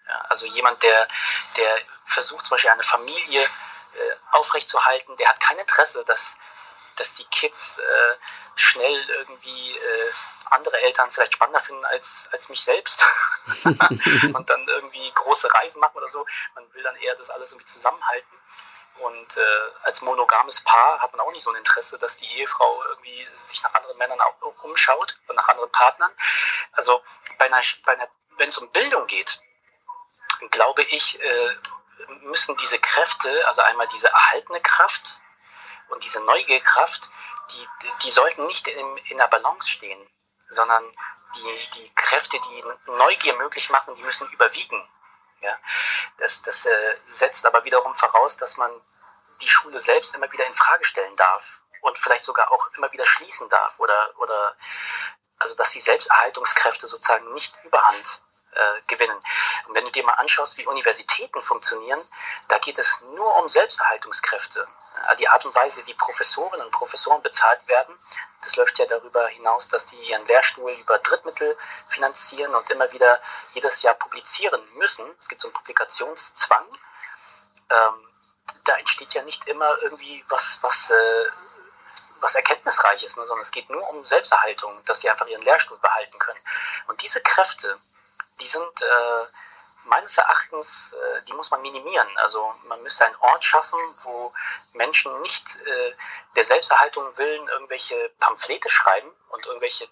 [0.08, 1.08] Ja, also jemand, der,
[1.56, 6.38] der versucht zum Beispiel eine Familie äh, aufrechtzuerhalten, der hat kein Interesse, dass,
[7.00, 8.16] dass die Kids äh,
[8.56, 10.12] schnell irgendwie äh,
[10.50, 13.06] andere Eltern vielleicht spannender finden als, als mich selbst
[13.64, 16.26] und dann irgendwie große Reisen machen oder so.
[16.56, 18.38] Man will dann eher das alles irgendwie zusammenhalten.
[19.00, 22.84] Und äh, als monogames Paar hat man auch nicht so ein Interesse, dass die Ehefrau
[22.90, 26.12] irgendwie sich nach anderen Männern auch umschaut und nach anderen Partnern.
[26.74, 27.02] Also
[27.38, 29.42] bei einer, bei einer, wenn es um Bildung geht,
[30.52, 31.56] glaube ich, äh,
[32.22, 35.20] müssen diese Kräfte, also einmal diese erhaltene Kraft
[35.90, 37.10] und diese Neugierkraft,
[37.52, 37.68] die,
[38.04, 40.00] die sollten nicht in, in der Balance stehen,
[40.50, 40.84] sondern
[41.36, 44.88] die, die Kräfte, die Neugier möglich machen, die müssen überwiegen.
[45.42, 45.58] Ja?
[46.18, 48.72] Das, das äh, setzt aber wiederum voraus, dass man
[49.42, 53.06] die Schule selbst immer wieder in Frage stellen darf und vielleicht sogar auch immer wieder
[53.06, 54.56] schließen darf oder, oder
[55.38, 58.20] also dass die Selbsterhaltungskräfte sozusagen nicht überhand
[58.52, 59.20] äh, gewinnen.
[59.68, 62.02] Und wenn du dir mal anschaust, wie Universitäten funktionieren,
[62.48, 64.68] da geht es nur um Selbsterhaltungskräfte.
[65.18, 67.98] Die Art und Weise, wie Professorinnen und Professoren bezahlt werden,
[68.42, 71.58] das läuft ja darüber hinaus, dass die ihren Lehrstuhl über Drittmittel
[71.88, 73.20] finanzieren und immer wieder
[73.54, 75.06] jedes Jahr publizieren müssen.
[75.20, 76.66] Es gibt so einen Publikationszwang.
[77.70, 78.10] Ähm,
[78.66, 81.26] da entsteht ja nicht immer irgendwie was, was, äh,
[82.20, 86.18] was Erkenntnisreiches, ne, sondern es geht nur um Selbsterhaltung, dass sie einfach ihren Lehrstuhl behalten
[86.20, 86.40] können.
[86.88, 87.80] Und diese Kräfte,
[88.40, 89.26] die sind äh,
[89.86, 92.08] meines Erachtens, äh, die muss man minimieren.
[92.18, 94.34] Also man müsste einen Ort schaffen, wo
[94.74, 95.96] Menschen nicht äh,
[96.36, 99.88] der Selbsterhaltung willen irgendwelche Pamphlete schreiben und irgendwelche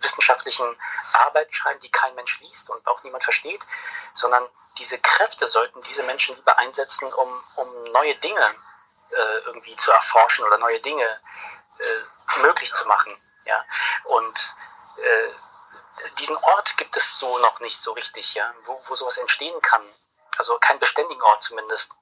[0.00, 0.76] wissenschaftlichen
[1.14, 3.66] Arbeiten schreiben, die kein Mensch liest und auch niemand versteht,
[4.12, 8.54] sondern diese Kräfte sollten diese Menschen lieber einsetzen, um, um neue Dinge
[9.46, 11.18] irgendwie zu erforschen oder neue Dinge
[12.42, 13.16] möglich zu machen.
[13.46, 13.64] Ja?
[14.04, 14.54] Und
[16.18, 19.82] diesen Ort gibt es so noch nicht so richtig, ja, wo, wo sowas entstehen kann.
[20.38, 21.92] Also keinen beständigen Ort zumindest.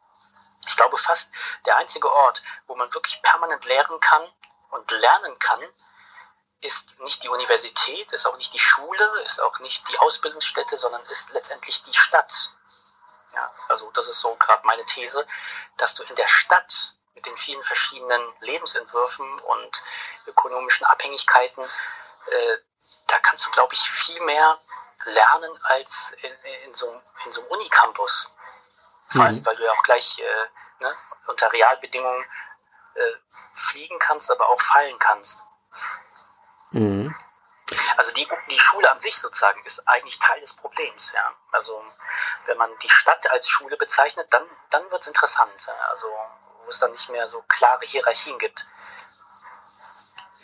[0.67, 1.31] Ich glaube fast
[1.67, 4.27] der einzige Ort, wo man wirklich permanent lehren kann
[4.71, 5.61] und lernen kann,
[6.61, 11.05] ist nicht die Universität, ist auch nicht die Schule, ist auch nicht die Ausbildungsstätte, sondern
[11.07, 12.51] ist letztendlich die Stadt.
[13.35, 15.27] Ja, also das ist so gerade meine These,
[15.77, 19.83] dass du in der Stadt mit den vielen verschiedenen Lebensentwürfen und
[20.27, 22.57] ökonomischen Abhängigkeiten äh,
[23.07, 24.59] da kannst du, glaube ich, viel mehr
[25.05, 26.33] lernen als in,
[26.65, 28.35] in, so, in so einem Unicampus.
[29.09, 29.47] Vor allem, mhm.
[29.47, 30.49] weil du ja auch gleich äh,
[30.81, 32.25] ne, unter Realbedingungen
[32.95, 33.13] äh,
[33.53, 35.43] fliegen kannst, aber auch fallen kannst.
[36.71, 37.15] Mhm.
[37.97, 41.13] Also die, die Schule an sich sozusagen ist eigentlich Teil des Problems.
[41.13, 41.35] Ja?
[41.53, 41.83] Also
[42.47, 45.67] wenn man die Stadt als Schule bezeichnet, dann, dann wird es interessant.
[45.67, 45.75] Ja?
[45.91, 46.07] Also
[46.65, 48.67] wo es dann nicht mehr so klare Hierarchien gibt.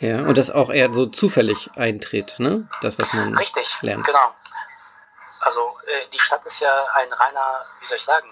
[0.01, 2.67] Ja, und das auch eher so zufällig eintritt, ne?
[2.81, 4.03] Das, was man Richtig, lernt.
[4.03, 4.35] genau.
[5.41, 8.27] Also äh, die Stadt ist ja ein reiner, wie soll ich sagen,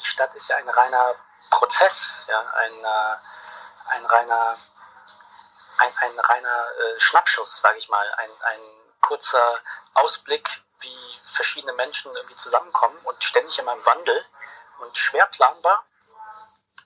[0.00, 1.14] die Stadt ist ja ein reiner
[1.50, 3.16] Prozess, ja, ein, äh,
[3.96, 4.56] ein reiner,
[5.78, 8.60] ein, ein reiner äh, Schnappschuss, sage ich mal, ein, ein
[9.00, 9.54] kurzer
[9.94, 10.48] Ausblick,
[10.80, 14.24] wie verschiedene Menschen irgendwie zusammenkommen und ständig immer im Wandel
[14.78, 15.84] und schwer planbar.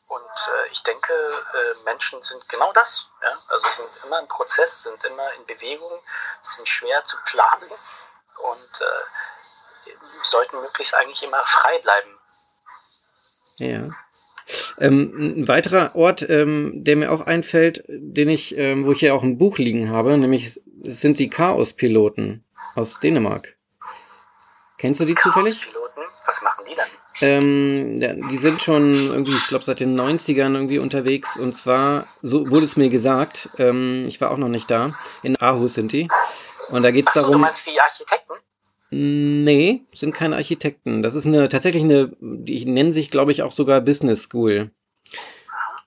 [0.09, 3.11] Und äh, ich denke, äh, Menschen sind genau das.
[3.23, 3.39] Ja?
[3.49, 6.01] Also sind immer im Prozess, sind immer in Bewegung,
[6.43, 9.91] sind schwer zu planen und äh,
[10.23, 12.19] sollten möglichst eigentlich immer frei bleiben.
[13.59, 13.91] Ja.
[14.79, 19.13] Ähm, ein weiterer Ort, ähm, der mir auch einfällt, den ich, ähm, wo ich ja
[19.13, 23.57] auch ein Buch liegen habe, nämlich sind die Chaos-Piloten aus Dänemark.
[24.79, 25.61] Kennst du die zufällig?
[25.61, 26.03] Chaos-Piloten?
[26.25, 26.89] Was machen die dann?
[27.21, 27.97] Ähm,
[28.31, 31.37] die sind schon irgendwie, ich glaube, seit den 90ern irgendwie unterwegs.
[31.37, 35.37] Und zwar, so wurde es mir gesagt, ähm, ich war auch noch nicht da, in
[35.37, 36.09] Aarhus sind die.
[36.71, 37.33] Und da geht es darum.
[37.33, 38.35] Du meinst die Architekten?
[38.91, 41.03] Nee, sind keine Architekten.
[41.03, 44.71] Das ist eine tatsächlich eine, die nennen sich, glaube ich, auch sogar Business School.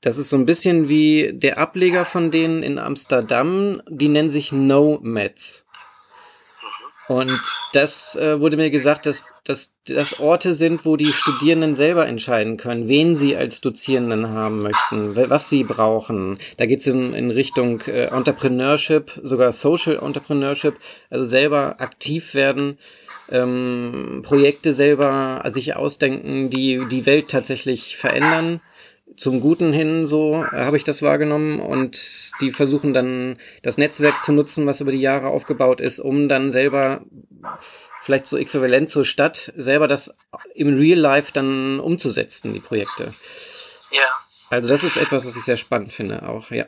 [0.01, 4.51] Das ist so ein bisschen wie der Ableger von denen in Amsterdam, die nennen sich
[4.51, 5.65] Nomads.
[7.07, 7.41] Und
[7.73, 12.57] das äh, wurde mir gesagt, dass, dass das Orte sind, wo die Studierenden selber entscheiden
[12.57, 16.37] können, wen sie als Dozierenden haben möchten, was sie brauchen.
[16.57, 20.75] Da geht es in, in Richtung äh, Entrepreneurship, sogar Social Entrepreneurship,
[21.09, 22.77] also selber aktiv werden,
[23.29, 28.61] ähm, Projekte selber sich ausdenken, die die Welt tatsächlich verändern
[29.17, 31.59] zum Guten hin, so habe ich das wahrgenommen.
[31.59, 31.99] Und
[32.41, 36.51] die versuchen dann das Netzwerk zu nutzen, was über die Jahre aufgebaut ist, um dann
[36.51, 37.01] selber
[38.01, 40.15] vielleicht so äquivalent zur Stadt, selber das
[40.55, 43.13] im Real Life dann umzusetzen, die Projekte.
[43.91, 44.17] Ja.
[44.49, 46.65] Also das ist etwas, was ich sehr spannend finde, auch, ja.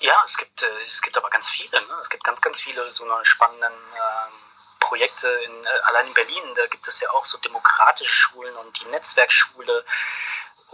[0.00, 1.80] Ja, es gibt, äh, es gibt aber ganz viele.
[1.80, 1.94] Ne?
[2.02, 4.32] Es gibt ganz, ganz viele so eine spannenden ähm,
[4.80, 5.28] Projekte.
[5.28, 8.88] In, äh, allein in Berlin, da gibt es ja auch so demokratische Schulen und die
[8.90, 9.82] Netzwerkschule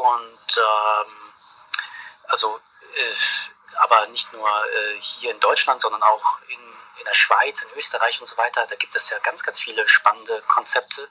[0.00, 1.32] und ähm,
[2.28, 2.58] also,
[2.96, 3.14] äh,
[3.76, 6.60] aber nicht nur äh, hier in Deutschland, sondern auch in,
[6.98, 8.66] in der Schweiz, in Österreich und so weiter.
[8.66, 11.08] Da gibt es ja ganz, ganz viele spannende Konzepte.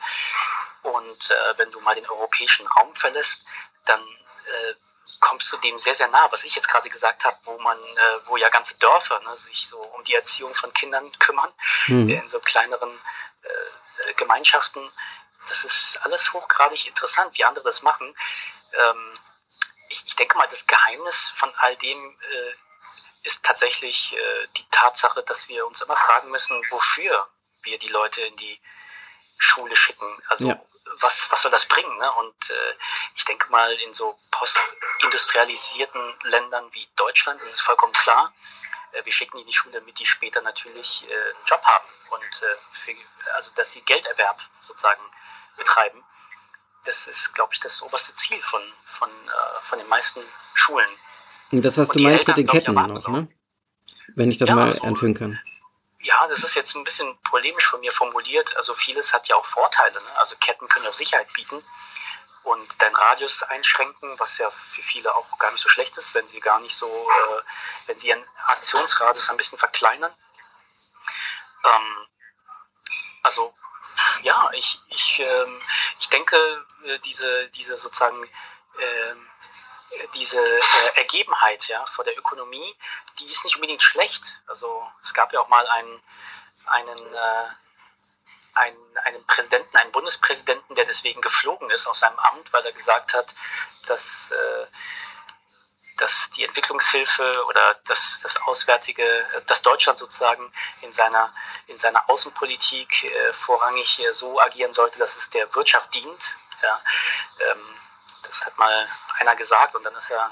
[0.81, 3.45] Und äh, wenn du mal den europäischen Raum verlässt,
[3.85, 4.73] dann äh,
[5.19, 8.19] kommst du dem sehr, sehr nah, was ich jetzt gerade gesagt habe, wo man, äh,
[8.25, 11.51] wo ja ganze Dörfer ne, sich so um die Erziehung von Kindern kümmern,
[11.87, 12.09] mhm.
[12.09, 12.97] in so kleineren
[13.43, 14.91] äh, Gemeinschaften.
[15.47, 18.15] Das ist alles hochgradig interessant, wie andere das machen
[18.73, 19.13] ähm,
[19.89, 22.53] ich, ich, denke mal, das Geheimnis von all dem äh,
[23.23, 27.27] ist tatsächlich äh, die Tatsache, dass wir uns immer fragen müssen, wofür
[27.63, 28.59] wir die Leute in die
[29.37, 30.21] Schule schicken.
[30.27, 30.61] Also ja.
[30.99, 31.97] was, was soll das bringen?
[31.97, 32.11] Ne?
[32.13, 32.75] Und äh,
[33.15, 38.33] ich denke mal, in so postindustrialisierten Ländern wie Deutschland ist es vollkommen klar,
[38.91, 41.87] äh, wir schicken die in die Schule, damit die später natürlich äh, einen Job haben
[42.11, 42.95] und äh, für,
[43.35, 45.01] also dass sie Gelderwerb sozusagen
[45.57, 46.03] betreiben
[46.85, 50.21] das ist, glaube ich, das oberste Ziel von, von, äh, von den meisten
[50.53, 50.89] Schulen.
[51.51, 53.27] Und das, was Und du meinst Eltern, mit den Ketten noch, ne?
[54.15, 55.39] Wenn ich das ja, mal also, anführen kann.
[56.01, 58.55] Ja, das ist jetzt ein bisschen polemisch von mir formuliert.
[58.55, 59.93] Also vieles hat ja auch Vorteile.
[59.93, 60.19] Ne?
[60.19, 61.63] Also Ketten können auch Sicherheit bieten
[62.43, 66.27] und deinen Radius einschränken, was ja für viele auch gar nicht so schlecht ist, wenn
[66.27, 67.41] sie gar nicht so, äh,
[67.87, 70.13] wenn sie ihren Aktionsradius ein bisschen verkleinern.
[71.65, 72.07] Ähm,
[73.23, 73.53] also
[74.23, 75.61] ja, ich, ich, ähm,
[75.99, 78.21] ich denke, äh, diese, diese sozusagen
[78.79, 79.27] ähm,
[80.13, 82.75] diese äh, Ergebenheit ja, vor der Ökonomie,
[83.19, 84.39] die ist nicht unbedingt schlecht.
[84.47, 86.01] Also es gab ja auch mal einen,
[86.65, 87.47] einen, äh,
[88.53, 93.13] einen, einen Präsidenten, einen Bundespräsidenten, der deswegen geflogen ist aus seinem Amt, weil er gesagt
[93.13, 93.35] hat,
[93.87, 94.67] dass äh,
[95.99, 99.03] dass die Entwicklungshilfe oder das, das Auswärtige,
[99.47, 101.33] dass Deutschland sozusagen in seiner,
[101.67, 106.37] in seiner Außenpolitik äh, vorrangig äh, so agieren sollte, dass es der Wirtschaft dient.
[106.61, 106.81] Ja,
[107.51, 107.75] ähm,
[108.23, 108.87] das hat mal
[109.19, 110.31] einer gesagt und dann ist er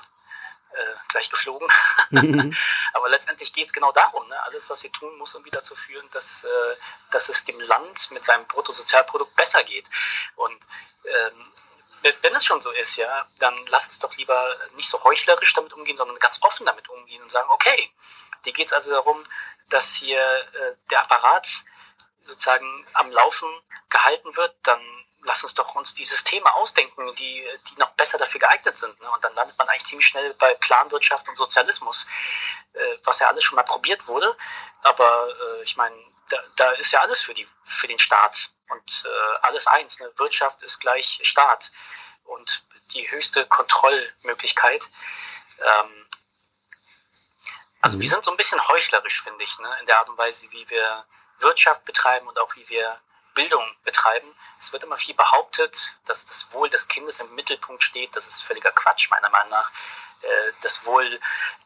[0.73, 1.67] äh, gleich geflogen.
[2.09, 2.55] Mhm.
[2.93, 4.27] Aber letztendlich geht es genau darum.
[4.27, 4.43] Ne?
[4.43, 6.75] Alles, was wir tun, muss irgendwie dazu führen, dass, äh,
[7.11, 9.89] dass es dem Land mit seinem Bruttosozialprodukt besser geht.
[10.35, 10.57] Und
[11.05, 11.53] ähm,
[12.21, 15.73] wenn es schon so ist, ja, dann lass uns doch lieber nicht so heuchlerisch damit
[15.73, 17.91] umgehen, sondern ganz offen damit umgehen und sagen, okay,
[18.45, 19.23] dir geht es also darum,
[19.69, 21.63] dass hier äh, der Apparat
[22.27, 23.49] sozusagen am Laufen
[23.89, 24.81] gehalten wird, dann
[25.23, 28.99] lass uns doch uns die Systeme ausdenken, die, die noch besser dafür geeignet sind.
[29.01, 29.11] Ne?
[29.11, 32.07] Und dann landet man eigentlich ziemlich schnell bei Planwirtschaft und Sozialismus,
[32.73, 34.35] äh, was ja alles schon mal probiert wurde.
[34.83, 35.95] Aber äh, ich meine,
[36.29, 39.99] da, da ist ja alles für, die, für den Staat und äh, alles eins.
[39.99, 40.11] Ne?
[40.17, 41.71] Wirtschaft ist gleich Staat
[42.25, 42.63] und
[42.93, 44.89] die höchste Kontrollmöglichkeit.
[45.59, 46.07] Ähm,
[47.81, 49.77] also wir sind so ein bisschen heuchlerisch, finde ich, ne?
[49.79, 51.05] in der Art und Weise, wie wir
[51.39, 52.99] Wirtschaft betreiben und auch wie wir
[53.37, 54.27] Bildung betreiben.
[54.57, 58.15] Es wird immer viel behauptet, dass das Wohl des Kindes im Mittelpunkt steht.
[58.15, 59.71] Das ist völliger Quatsch, meiner Meinung nach.
[60.21, 61.19] Äh, das Wohl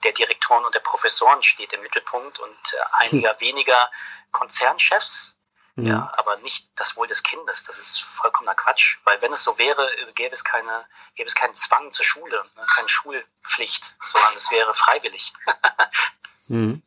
[0.03, 3.89] der Direktoren und der Professoren steht im Mittelpunkt und äh, einiger weniger
[4.31, 5.37] Konzernchefs,
[5.75, 5.87] mhm.
[5.87, 7.63] ja, aber nicht das Wohl des Kindes.
[7.63, 11.55] Das ist vollkommener Quatsch, weil wenn es so wäre, gäbe es keine, gäbe es keinen
[11.55, 15.31] Zwang zur Schule, ne, keine Schulpflicht, sondern es wäre freiwillig.
[16.47, 16.83] mhm.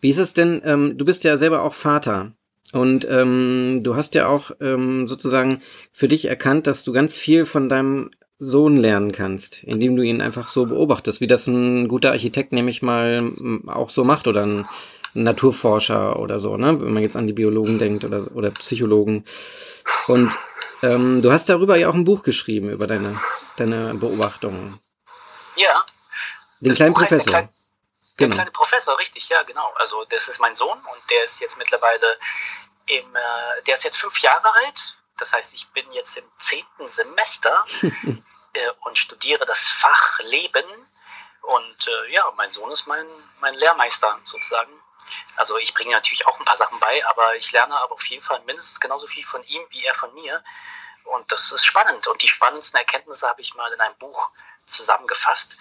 [0.00, 2.32] Wie ist es denn, ähm, du bist ja selber auch Vater
[2.72, 5.62] und ähm, du hast ja auch ähm, sozusagen
[5.92, 10.20] für dich erkannt, dass du ganz viel von deinem Sohn lernen kannst, indem du ihn
[10.20, 13.32] einfach so beobachtest, wie das ein guter Architekt nämlich mal
[13.66, 14.66] auch so macht oder ein
[15.14, 16.78] Naturforscher oder so, ne?
[16.80, 19.24] wenn man jetzt an die Biologen denkt oder, oder Psychologen.
[20.06, 20.36] Und
[20.82, 23.18] ähm, du hast darüber ja auch ein Buch geschrieben, über deine,
[23.56, 24.78] deine Beobachtungen.
[25.56, 25.84] Ja.
[26.60, 27.48] Den kleinen Professor.
[28.18, 28.36] Der, genau.
[28.36, 29.72] kleine Professor, richtig, ja, genau.
[29.74, 32.18] Also das ist mein Sohn und der ist jetzt mittlerweile
[32.86, 34.96] im, äh, der ist jetzt fünf Jahre alt.
[35.18, 40.64] Das heißt, ich bin jetzt im zehnten Semester äh, und studiere das Fach Leben.
[41.42, 43.06] Und äh, ja, mein Sohn ist mein,
[43.40, 44.72] mein Lehrmeister sozusagen.
[45.36, 48.22] Also ich bringe natürlich auch ein paar Sachen bei, aber ich lerne aber auf jeden
[48.22, 50.42] Fall mindestens genauso viel von ihm wie er von mir.
[51.04, 52.06] Und das ist spannend.
[52.08, 54.30] Und die spannendsten Erkenntnisse habe ich mal in einem Buch
[54.66, 55.56] zusammengefasst.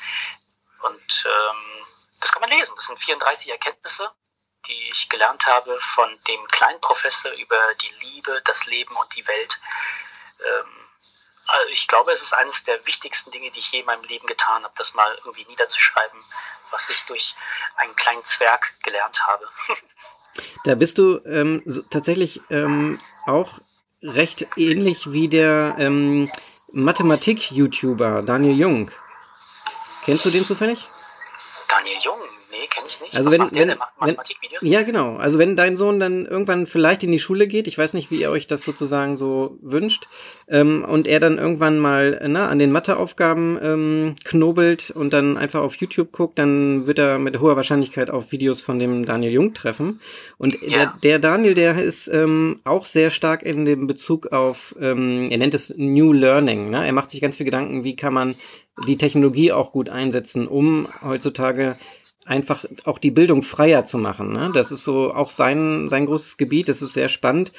[0.81, 1.85] Und ähm,
[2.19, 2.73] das kann man lesen.
[2.75, 4.09] Das sind 34 Erkenntnisse,
[4.67, 9.27] die ich gelernt habe von dem kleinen Professor über die Liebe, das Leben und die
[9.27, 9.61] Welt.
[10.39, 10.85] Ähm,
[11.47, 14.25] also ich glaube, es ist eines der wichtigsten Dinge, die ich je in meinem Leben
[14.25, 16.19] getan habe, das mal irgendwie niederzuschreiben,
[16.71, 17.35] was ich durch
[17.77, 19.47] einen kleinen Zwerg gelernt habe.
[20.65, 23.59] Da bist du ähm, so, tatsächlich ähm, auch
[24.01, 26.29] recht ähnlich wie der ähm,
[26.73, 28.91] Mathematik-YouTuber Daniel Jung.
[30.03, 30.89] Kennst du den zufällig?
[31.75, 32.34] Daniel Jung?
[32.65, 33.15] Nee, kenne ich nicht.
[33.15, 34.15] Also wenn, wenn, der, wenn
[34.61, 37.93] ja genau, also wenn dein Sohn dann irgendwann vielleicht in die Schule geht, ich weiß
[37.93, 40.07] nicht, wie ihr euch das sozusagen so wünscht,
[40.47, 45.61] ähm, und er dann irgendwann mal na, an den Matheaufgaben ähm, knobelt und dann einfach
[45.61, 49.53] auf YouTube guckt, dann wird er mit hoher Wahrscheinlichkeit auf Videos von dem Daniel Jung
[49.53, 50.01] treffen.
[50.37, 50.69] Und ja.
[50.69, 55.37] der, der, Daniel, der ist ähm, auch sehr stark in dem Bezug auf, ähm, er
[55.37, 56.69] nennt es New Learning.
[56.69, 56.85] Ne?
[56.85, 58.35] Er macht sich ganz viel Gedanken, wie kann man
[58.87, 61.77] die Technologie auch gut einsetzen, um heutzutage
[62.25, 64.31] einfach auch die Bildung freier zu machen.
[64.31, 64.51] Ne?
[64.53, 67.53] Das ist so auch sein, sein großes Gebiet, das ist sehr spannend.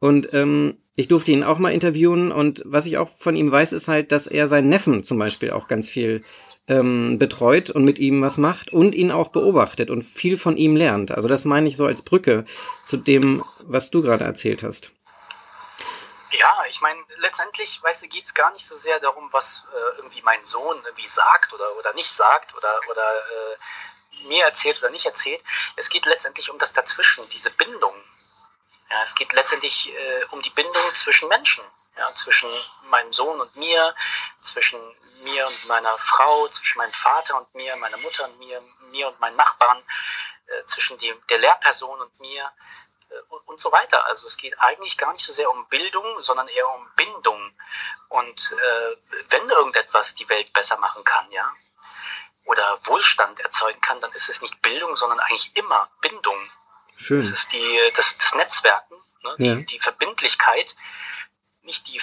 [0.00, 3.72] Und ähm, ich durfte ihn auch mal interviewen und was ich auch von ihm weiß,
[3.72, 6.22] ist halt, dass er seinen Neffen zum Beispiel auch ganz viel
[6.68, 10.76] ähm, betreut und mit ihm was macht und ihn auch beobachtet und viel von ihm
[10.76, 11.12] lernt.
[11.12, 12.44] Also das meine ich so als Brücke
[12.82, 14.92] zu dem, was du gerade erzählt hast.
[16.32, 19.96] Ja, ich meine, letztendlich, weißt du, geht es gar nicht so sehr darum, was äh,
[19.98, 23.56] irgendwie mein Sohn irgendwie sagt oder, oder nicht sagt oder, oder äh,
[24.24, 25.42] mir erzählt oder nicht erzählt.
[25.76, 27.94] Es geht letztendlich um das Dazwischen, diese Bindung.
[28.90, 31.64] Ja, es geht letztendlich äh, um die Bindung zwischen Menschen,
[31.96, 32.50] ja, zwischen
[32.84, 33.94] meinem Sohn und mir,
[34.38, 34.80] zwischen
[35.22, 39.20] mir und meiner Frau, zwischen meinem Vater und mir, meiner Mutter und mir, mir und
[39.20, 39.82] meinen Nachbarn,
[40.46, 42.50] äh, zwischen dem, der Lehrperson und mir
[43.10, 44.04] äh, und, und, so weiter.
[44.06, 47.52] Also es geht eigentlich gar nicht so sehr um Bildung, sondern eher um Bindung.
[48.08, 48.96] Und äh,
[49.28, 51.48] wenn irgendetwas die Welt besser machen kann, ja,
[52.44, 56.50] oder Wohlstand erzeugen kann, dann ist es nicht Bildung, sondern eigentlich immer Bindung.
[56.96, 57.20] Schön.
[57.20, 59.36] Das ist die, das, das Netzwerken, ne?
[59.38, 59.54] die, ja.
[59.54, 60.76] die Verbindlichkeit,
[61.62, 62.00] nicht die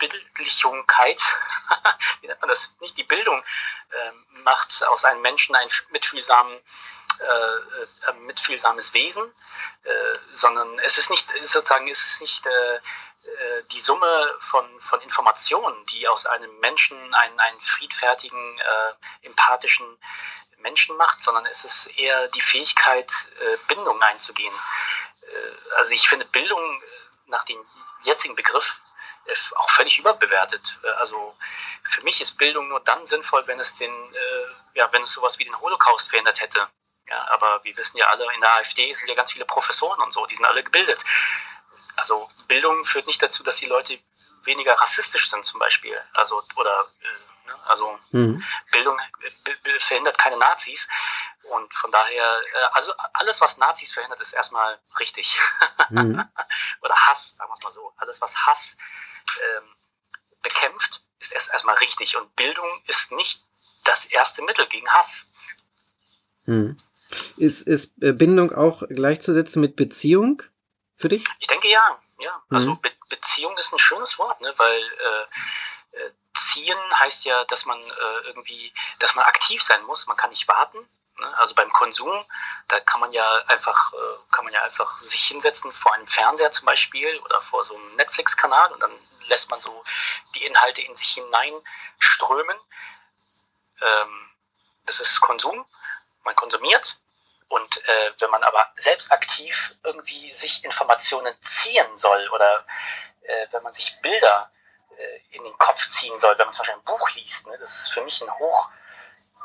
[0.00, 1.20] Verbildlichungkeit,
[2.20, 3.42] wie nennt man das, nicht die Bildung
[3.90, 6.58] äh, macht aus einem Menschen einen mitfühlsamen
[7.20, 9.24] äh, mitfühlsames Wesen,
[9.84, 9.90] äh,
[10.32, 12.80] sondern es ist nicht sozusagen es ist nicht äh, äh,
[13.72, 19.86] die Summe von, von Informationen, die aus einem Menschen einen, einen friedfertigen, äh, empathischen
[20.58, 24.54] Menschen macht, sondern es ist eher die Fähigkeit, äh, Bindung einzugehen.
[25.22, 26.82] Äh, also ich finde Bildung
[27.26, 27.62] nach dem
[28.02, 28.80] jetzigen Begriff
[29.56, 30.78] auch völlig überbewertet.
[30.98, 31.36] Also
[31.84, 33.92] für mich ist Bildung nur dann sinnvoll, wenn es den,
[34.74, 36.66] ja, wenn es sowas wie den Holocaust verhindert hätte.
[37.08, 40.12] Ja, aber wir wissen ja alle, in der AfD sind ja ganz viele Professoren und
[40.12, 41.04] so, die sind alle gebildet.
[41.96, 43.98] Also Bildung führt nicht dazu, dass die Leute
[44.44, 46.00] weniger rassistisch sind zum Beispiel.
[46.14, 48.42] Also oder äh, ne, also mhm.
[48.72, 50.88] Bildung äh, verhindert keine Nazis
[51.50, 55.38] und von daher äh, also alles was Nazis verhindert ist erstmal richtig
[55.90, 56.24] mhm.
[56.82, 58.76] oder Hass sagen wir es mal so alles was Hass
[59.56, 59.68] ähm,
[60.42, 63.44] bekämpft ist erst erstmal richtig und Bildung ist nicht
[63.84, 65.26] das erste Mittel gegen Hass.
[66.44, 66.76] Mhm.
[67.36, 70.42] Ist, ist Bindung auch gleichzusetzen mit Beziehung?
[71.00, 71.24] für dich?
[71.38, 72.42] Ich denke ja, ja.
[72.50, 72.80] Also mhm.
[72.80, 74.52] Be Beziehung ist ein schönes Wort, ne?
[74.56, 76.10] weil äh, äh,
[76.48, 80.06] ziehen heißt ja, dass man äh, irgendwie, dass man aktiv sein muss.
[80.06, 80.78] Man kann nicht warten.
[81.18, 81.38] Ne?
[81.38, 82.24] Also beim Konsum,
[82.68, 86.50] da kann man ja einfach, äh, kann man ja einfach sich hinsetzen vor einem Fernseher
[86.50, 88.92] zum Beispiel oder vor so einem Netflix-Kanal und dann
[89.26, 89.84] lässt man so
[90.34, 92.56] die Inhalte in sich hineinströmen.
[93.80, 94.30] Ähm,
[94.86, 95.64] das ist Konsum,
[96.24, 96.98] man konsumiert.
[97.48, 102.64] Und äh, wenn man aber selbst aktiv irgendwie sich Informationen ziehen soll oder
[103.22, 104.50] äh, wenn man sich Bilder
[105.30, 107.92] in den Kopf ziehen soll, wenn man zum Beispiel ein Buch liest, ne, das ist
[107.92, 108.68] für mich ein hoch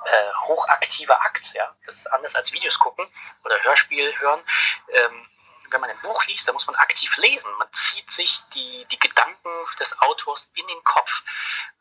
[0.06, 1.54] äh, hochaktiver Akt.
[1.54, 1.76] Ja?
[1.86, 3.08] Das ist anders als Videos gucken
[3.44, 4.44] oder Hörspiel hören.
[4.92, 5.28] Ähm,
[5.72, 7.52] wenn man ein Buch liest, dann muss man aktiv lesen.
[7.58, 9.50] Man zieht sich die, die Gedanken
[9.80, 11.24] des Autors in den Kopf.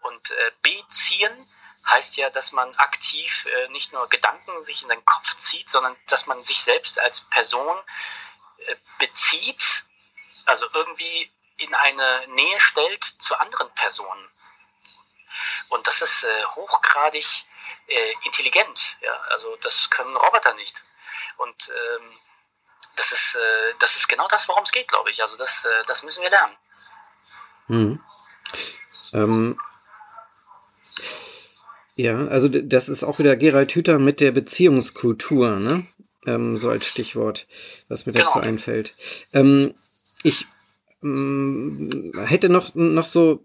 [0.03, 1.49] Und äh, beziehen
[1.87, 5.95] heißt ja, dass man aktiv äh, nicht nur Gedanken sich in den Kopf zieht, sondern
[6.07, 7.77] dass man sich selbst als Person
[8.66, 9.85] äh, bezieht,
[10.47, 14.29] also irgendwie in eine Nähe stellt zu anderen Personen.
[15.69, 17.27] Und das ist äh, hochgradig
[17.87, 18.97] äh, intelligent.
[19.01, 19.13] Ja?
[19.31, 20.85] Also das können Roboter nicht.
[21.37, 22.19] Und ähm,
[22.97, 25.23] das, ist, äh, das ist genau das, worum es geht, glaube ich.
[25.23, 26.57] Also das, äh, das müssen wir lernen.
[27.67, 28.05] Hm.
[29.13, 29.61] Ähm,
[31.97, 35.87] ja, also das ist auch wieder Gerald Hüther mit der Beziehungskultur, ne?
[36.27, 37.47] Ähm, so als Stichwort,
[37.89, 38.27] was mir genau.
[38.27, 38.95] dazu einfällt.
[39.33, 39.75] Ähm,
[40.23, 40.47] ich
[41.05, 43.45] hätte noch, noch so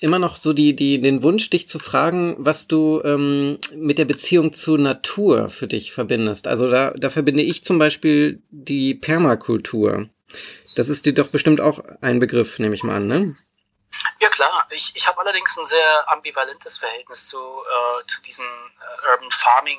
[0.00, 4.04] immer noch so die, die, den Wunsch, dich zu fragen, was du ähm, mit der
[4.04, 6.48] Beziehung zur Natur für dich verbindest.
[6.48, 10.08] Also da, da verbinde ich zum Beispiel die Permakultur.
[10.74, 13.36] Das ist dir doch bestimmt auch ein Begriff, nehme ich mal an, ne?
[14.20, 19.12] Ja klar, ich, ich habe allerdings ein sehr ambivalentes Verhältnis zu, äh, zu diesen äh,
[19.12, 19.78] Urban Farming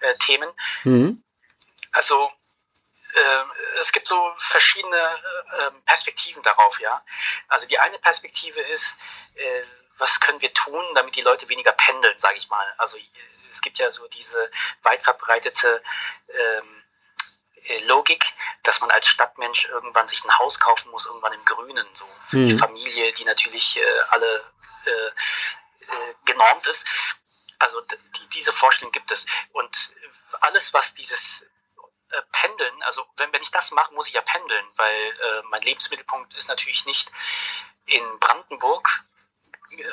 [0.00, 0.48] äh, Themen.
[0.84, 1.22] Mhm.
[1.92, 2.30] Also
[3.80, 7.02] es gibt so verschiedene äh, Perspektiven darauf, ja.
[7.48, 8.98] Also die eine Perspektive ist,
[9.34, 9.62] äh,
[9.98, 12.74] was können wir tun, damit die Leute weniger pendeln, sage ich mal.
[12.78, 12.98] Also
[13.50, 14.50] es gibt ja so diese
[14.82, 15.82] weit verbreitete
[16.28, 16.82] ähm,
[17.64, 18.24] äh, Logik,
[18.62, 22.38] dass man als Stadtmensch irgendwann sich ein Haus kaufen muss, irgendwann im Grünen, so für
[22.38, 22.48] mhm.
[22.48, 24.44] die Familie, die natürlich äh, alle
[24.86, 26.86] äh, äh, genormt ist.
[27.58, 29.26] Also die, diese Vorstellung gibt es.
[29.52, 29.94] Und
[30.40, 31.44] alles, was dieses
[32.10, 35.62] äh, pendeln, also wenn, wenn ich das mache, muss ich ja pendeln, weil äh, mein
[35.62, 37.10] Lebensmittelpunkt ist natürlich nicht
[37.86, 39.04] in Brandenburg,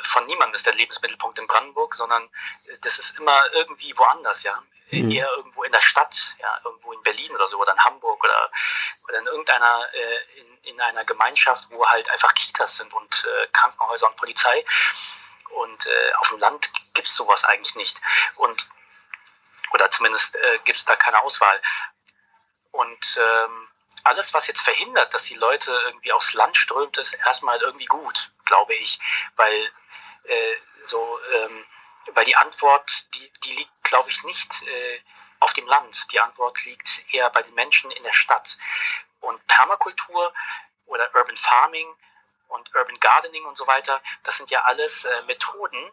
[0.02, 4.62] von niemandem ist der Lebensmittelpunkt in Brandenburg, sondern äh, das ist immer irgendwie woanders, ja.
[4.90, 5.12] Mhm.
[5.12, 8.52] Eher irgendwo in der Stadt, ja, irgendwo in Berlin oder so, oder in Hamburg oder,
[9.04, 13.48] oder in irgendeiner, äh, in, in einer Gemeinschaft, wo halt einfach Kitas sind und äh,
[13.48, 14.66] Krankenhäuser und Polizei.
[15.50, 15.90] Und
[16.20, 18.00] auf dem Land gibt's sowas eigentlich nicht.
[18.36, 18.70] Und
[19.72, 21.60] oder zumindest äh, gibt es da keine Auswahl.
[22.78, 23.68] Und ähm,
[24.04, 28.32] alles, was jetzt verhindert, dass die Leute irgendwie aufs Land strömt, ist erstmal irgendwie gut,
[28.46, 29.00] glaube ich,
[29.36, 29.72] weil
[30.26, 30.54] äh,
[30.84, 31.66] so, ähm,
[32.14, 35.02] weil die Antwort, die, die liegt, glaube ich, nicht äh,
[35.40, 36.06] auf dem Land.
[36.12, 38.60] Die Antwort liegt eher bei den Menschen in der Stadt.
[39.22, 40.32] Und Permakultur
[40.86, 41.92] oder Urban Farming
[42.50, 45.92] und Urban Gardening und so weiter, das sind ja alles äh, Methoden,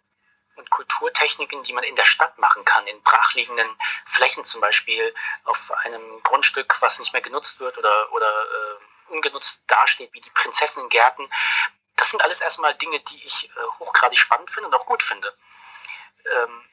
[0.56, 3.68] und Kulturtechniken, die man in der Stadt machen kann, in brachliegenden
[4.06, 9.64] Flächen zum Beispiel, auf einem Grundstück, was nicht mehr genutzt wird oder, oder äh, ungenutzt
[9.66, 11.28] dasteht, wie die Prinzessinnengärten.
[11.96, 15.32] Das sind alles erstmal Dinge, die ich äh, hochgradig spannend finde und auch gut finde.
[16.24, 16.64] Ähm,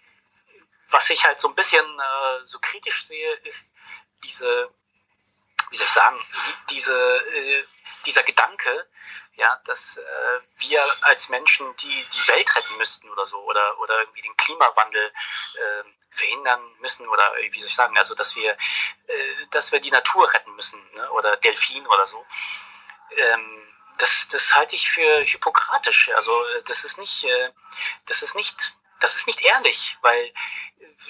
[0.90, 3.72] was ich halt so ein bisschen äh, so kritisch sehe, ist
[4.24, 4.70] diese,
[5.70, 6.20] wie soll ich sagen,
[6.70, 7.66] diese, äh,
[8.06, 8.88] dieser Gedanke,
[9.36, 14.00] ja, dass äh, wir als Menschen die, die Welt retten müssten oder so oder, oder
[14.02, 19.48] irgendwie den Klimawandel äh, verhindern müssen oder wie soll ich sagen, also dass wir, äh,
[19.52, 21.10] dass wir die Natur retten müssen ne?
[21.12, 22.26] oder Delfin oder so.
[23.18, 23.68] Ähm,
[23.98, 26.12] das, das halte ich für hypokratisch.
[26.16, 27.52] Also äh, das ist nicht, äh,
[28.08, 30.34] das ist nicht, das ist nicht ehrlich, weil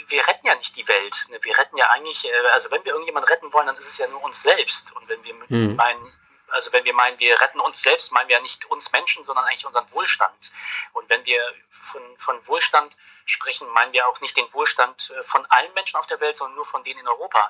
[0.08, 1.26] wir retten ja nicht die Welt.
[1.30, 1.40] Ne?
[1.42, 4.08] Wir retten ja eigentlich, äh, also wenn wir irgendjemand retten wollen, dann ist es ja
[4.08, 4.92] nur uns selbst.
[4.94, 5.76] Und wenn wir mhm.
[5.76, 6.14] meinen,
[6.52, 9.46] also wenn wir meinen, wir retten uns selbst, meinen wir ja nicht uns Menschen, sondern
[9.46, 10.52] eigentlich unseren Wohlstand.
[10.94, 15.46] Und wenn wir von, von Wohlstand sprechen, meinen wir auch nicht den Wohlstand äh, von
[15.48, 17.50] allen Menschen auf der Welt, sondern nur von denen in Europa.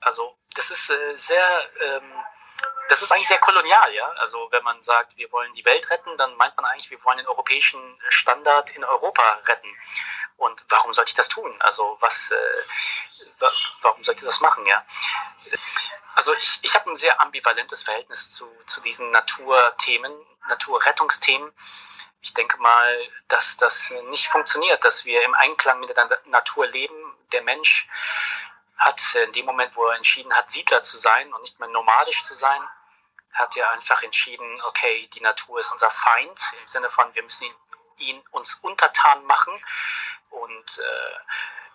[0.00, 2.24] Also das ist äh, sehr, ähm,
[2.88, 4.08] das ist eigentlich sehr kolonial, ja.
[4.18, 7.18] Also wenn man sagt, wir wollen die Welt retten, dann meint man eigentlich, wir wollen
[7.18, 9.68] den europäischen Standard in Europa retten.
[10.36, 11.54] Und warum sollte ich das tun?
[11.60, 12.62] Also was, äh,
[13.80, 14.84] warum sollte ich das machen, ja?
[16.14, 20.12] Also ich, ich habe ein sehr ambivalentes Verhältnis zu, zu diesen Naturthemen,
[20.48, 21.52] Naturrettungsthemen.
[22.20, 22.98] Ich denke mal,
[23.28, 27.16] dass das nicht funktioniert, dass wir im Einklang mit der Natur leben.
[27.32, 27.88] Der Mensch
[28.76, 32.22] hat in dem Moment, wo er entschieden hat, Siedler zu sein und nicht mehr nomadisch
[32.24, 32.60] zu sein,
[33.32, 37.44] hat er einfach entschieden, okay, die Natur ist unser Feind, im Sinne von, wir müssen
[37.44, 37.54] ihn,
[37.98, 39.52] ihn uns untertan machen
[40.30, 41.18] und äh,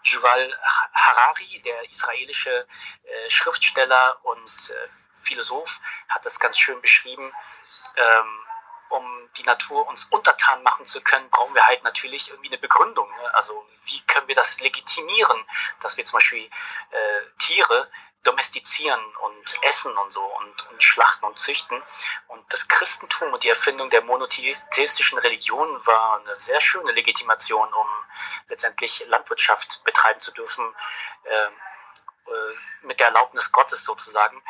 [0.04, 0.54] Yuval
[0.94, 2.68] Harari, der israelische
[3.04, 7.32] äh, Schriftsteller und äh, Philosoph, hat das ganz schön beschrieben.
[7.96, 8.48] Ähm,
[8.90, 13.10] um die Natur uns untertan machen zu können, brauchen wir halt natürlich irgendwie eine Begründung.
[13.10, 13.34] Ne?
[13.34, 15.46] Also wie können wir das legitimieren,
[15.82, 17.90] dass wir zum Beispiel äh, Tiere
[18.24, 21.82] domestizieren und essen und so und, und schlachten und züchten.
[22.28, 27.88] Und das Christentum und die Erfindung der monotheistischen Religion war eine sehr schöne Legitimation, um
[28.50, 30.76] letztendlich Landwirtschaft betreiben zu dürfen,
[31.24, 34.44] äh, äh, mit der Erlaubnis Gottes sozusagen.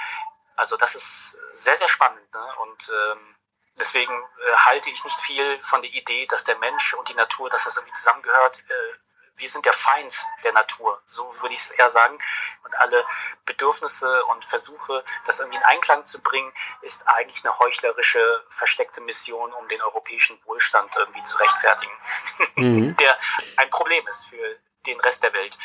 [0.56, 2.34] Also das ist sehr, sehr spannend.
[2.34, 2.56] Ne?
[2.62, 3.36] Und ähm,
[3.80, 7.50] deswegen äh, halte ich nicht viel von der Idee, dass der Mensch und die Natur,
[7.50, 8.64] dass das irgendwie zusammengehört.
[8.70, 8.98] Äh,
[9.40, 12.18] wir sind der Feind der Natur, so würde ich es eher sagen.
[12.64, 13.06] Und alle
[13.46, 16.52] Bedürfnisse und Versuche, das irgendwie in Einklang zu bringen,
[16.82, 21.92] ist eigentlich eine heuchlerische, versteckte Mission, um den europäischen Wohlstand irgendwie zu rechtfertigen,
[22.56, 22.98] mhm.
[22.98, 23.18] der
[23.58, 24.58] ein Problem ist für
[24.88, 25.58] den Rest der Welt.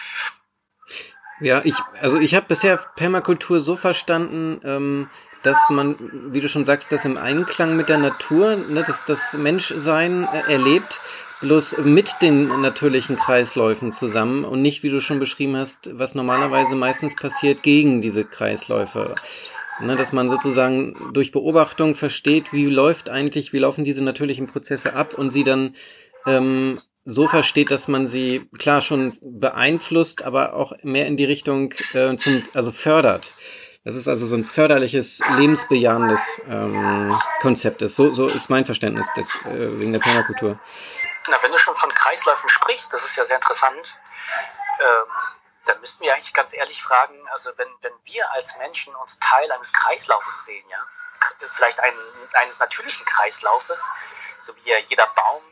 [1.41, 5.11] Ja, ich, also ich habe bisher Permakultur so verstanden, ähm,
[5.43, 5.97] dass man,
[6.33, 10.53] wie du schon sagst, das im Einklang mit der Natur, ne, dass das Menschsein äh,
[10.53, 11.01] erlebt,
[11.41, 16.77] bloß mit den natürlichen Kreisläufen zusammen und nicht, wie du schon beschrieben hast, was normalerweise
[16.77, 19.15] meistens passiert gegen diese Kreisläufe.
[19.81, 24.95] Ne, dass man sozusagen durch Beobachtung versteht, wie läuft eigentlich, wie laufen diese natürlichen Prozesse
[24.95, 25.75] ab und sie dann
[26.27, 31.75] ähm, so versteht, dass man sie klar schon beeinflusst, aber auch mehr in die Richtung
[31.95, 33.35] äh, zum, also fördert.
[33.85, 37.83] Das ist also so ein förderliches, lebensbejahendes ähm, Konzept.
[37.83, 37.97] Ist.
[37.97, 40.59] So, so ist mein Verständnis des, äh, wegen der Permakultur.
[41.27, 43.99] Na, wenn du schon von Kreisläufen sprichst, das ist ja sehr interessant,
[44.79, 45.07] ähm,
[45.65, 49.51] dann müssten wir eigentlich ganz ehrlich fragen, also wenn, wenn wir als Menschen uns Teil
[49.53, 50.79] eines Kreislaufes sehen, ja,
[51.53, 51.95] vielleicht ein,
[52.43, 53.89] eines natürlichen Kreislaufes,
[54.39, 55.43] so wie ja jeder Baum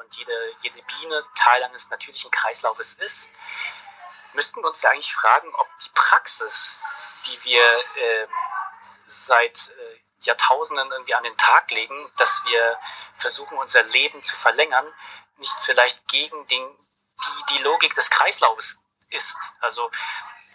[0.00, 3.32] und jede, jede Biene Teil eines natürlichen Kreislaufes ist,
[4.34, 6.78] müssten wir uns ja eigentlich fragen, ob die Praxis,
[7.26, 8.26] die wir äh,
[9.06, 12.78] seit äh, Jahrtausenden irgendwie an den Tag legen, dass wir
[13.16, 14.86] versuchen, unser Leben zu verlängern,
[15.38, 16.78] nicht vielleicht gegen den,
[17.24, 18.78] die, die Logik des Kreislaufes
[19.10, 19.36] ist.
[19.60, 19.90] Also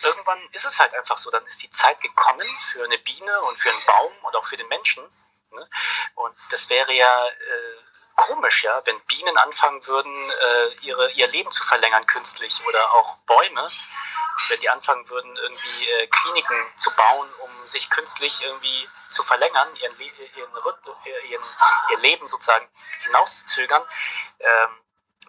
[0.02, 3.58] irgendwann ist es halt einfach so, dann ist die Zeit gekommen für eine Biene und
[3.58, 5.04] für einen Baum und auch für den Menschen.
[5.52, 5.70] Ne?
[6.16, 7.71] Und das wäre ja äh,
[8.16, 13.18] komisch, ja, wenn Bienen anfangen würden, äh, ihre, ihr Leben zu verlängern künstlich oder auch
[13.26, 13.70] Bäume,
[14.50, 19.68] wenn die anfangen würden, irgendwie äh, Kliniken zu bauen, um sich künstlich irgendwie zu verlängern,
[19.76, 20.54] ihren, ihren,
[21.24, 21.44] ihren,
[21.92, 22.68] ihr Leben sozusagen
[23.04, 23.84] hinauszuzögern.
[24.40, 24.78] Ähm,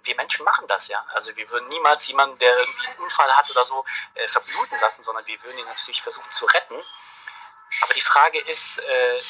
[0.05, 1.05] wir Menschen machen das ja.
[1.14, 5.03] Also wir würden niemals jemanden, der irgendwie einen Unfall hat oder so, äh, verbluten lassen,
[5.03, 6.83] sondern wir würden ihn natürlich versuchen zu retten.
[7.83, 9.20] Aber die Frage ist, äh,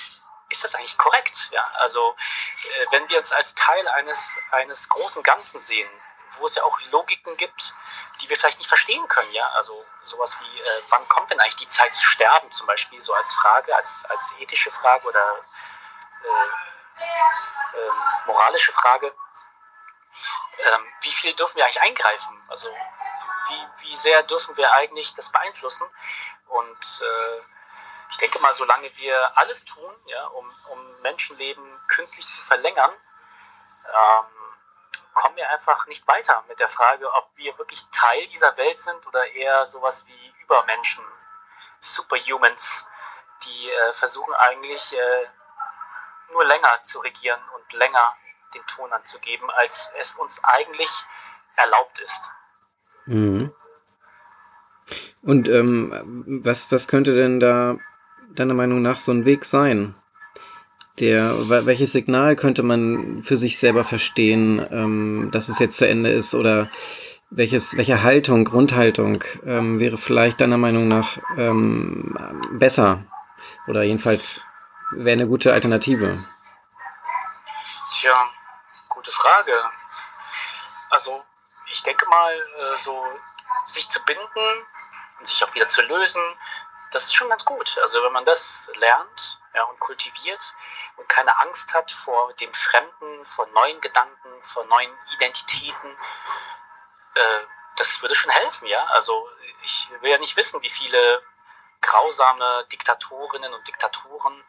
[0.52, 1.48] ist das eigentlich korrekt?
[1.50, 2.14] Ja, also
[2.64, 5.88] äh, wenn wir uns als Teil eines, eines großen Ganzen sehen,
[6.38, 7.74] wo es ja auch Logiken gibt,
[8.20, 11.56] die wir vielleicht nicht verstehen können, ja, also sowas wie, äh, wann kommt denn eigentlich
[11.56, 15.38] die Zeit zu sterben, zum Beispiel so als Frage, als, als ethische Frage oder
[16.24, 19.14] äh, ähm, moralische Frage.
[20.58, 22.42] Ähm, wie viel dürfen wir eigentlich eingreifen?
[22.48, 22.68] Also
[23.48, 25.88] wie, wie sehr dürfen wir eigentlich das beeinflussen?
[26.46, 27.40] Und äh,
[28.12, 32.92] ich denke mal, solange wir alles tun, ja, um, um Menschenleben künstlich zu verlängern,
[33.88, 34.26] ähm,
[35.14, 39.06] kommen wir einfach nicht weiter mit der Frage, ob wir wirklich Teil dieser Welt sind
[39.06, 41.04] oder eher sowas wie Übermenschen,
[41.80, 42.86] Superhumans,
[43.44, 45.26] die äh, versuchen eigentlich äh,
[46.32, 48.14] nur länger zu regieren und länger
[48.54, 50.90] den Ton anzugeben, als es uns eigentlich
[51.56, 52.24] erlaubt ist.
[53.06, 53.54] Mhm.
[55.22, 57.76] Und ähm, was, was könnte denn da
[58.34, 59.94] deiner Meinung nach so ein Weg sein?
[61.00, 66.10] Der, welches Signal könnte man für sich selber verstehen, ähm, dass es jetzt zu Ende
[66.10, 66.34] ist?
[66.34, 66.70] Oder
[67.30, 72.14] welches, welche Haltung, Grundhaltung ähm, wäre vielleicht deiner Meinung nach ähm,
[72.52, 73.04] besser?
[73.66, 74.42] Oder jedenfalls
[74.90, 76.16] wäre eine gute Alternative?
[77.92, 78.14] Tja,
[78.90, 79.52] gute Frage.
[80.90, 81.22] Also
[81.70, 83.02] ich denke mal, äh, so
[83.66, 84.66] sich zu binden
[85.18, 86.22] und sich auch wieder zu lösen,
[86.92, 87.78] das ist schon ganz gut.
[87.82, 90.54] Also wenn man das lernt ja, und kultiviert
[90.96, 95.96] und keine Angst hat vor dem Fremden, vor neuen Gedanken, vor neuen Identitäten,
[97.14, 97.40] äh,
[97.76, 98.84] das würde schon helfen, ja.
[98.86, 99.28] Also
[99.64, 101.22] ich will ja nicht wissen, wie viele
[101.80, 104.44] grausame Diktatorinnen und Diktatoren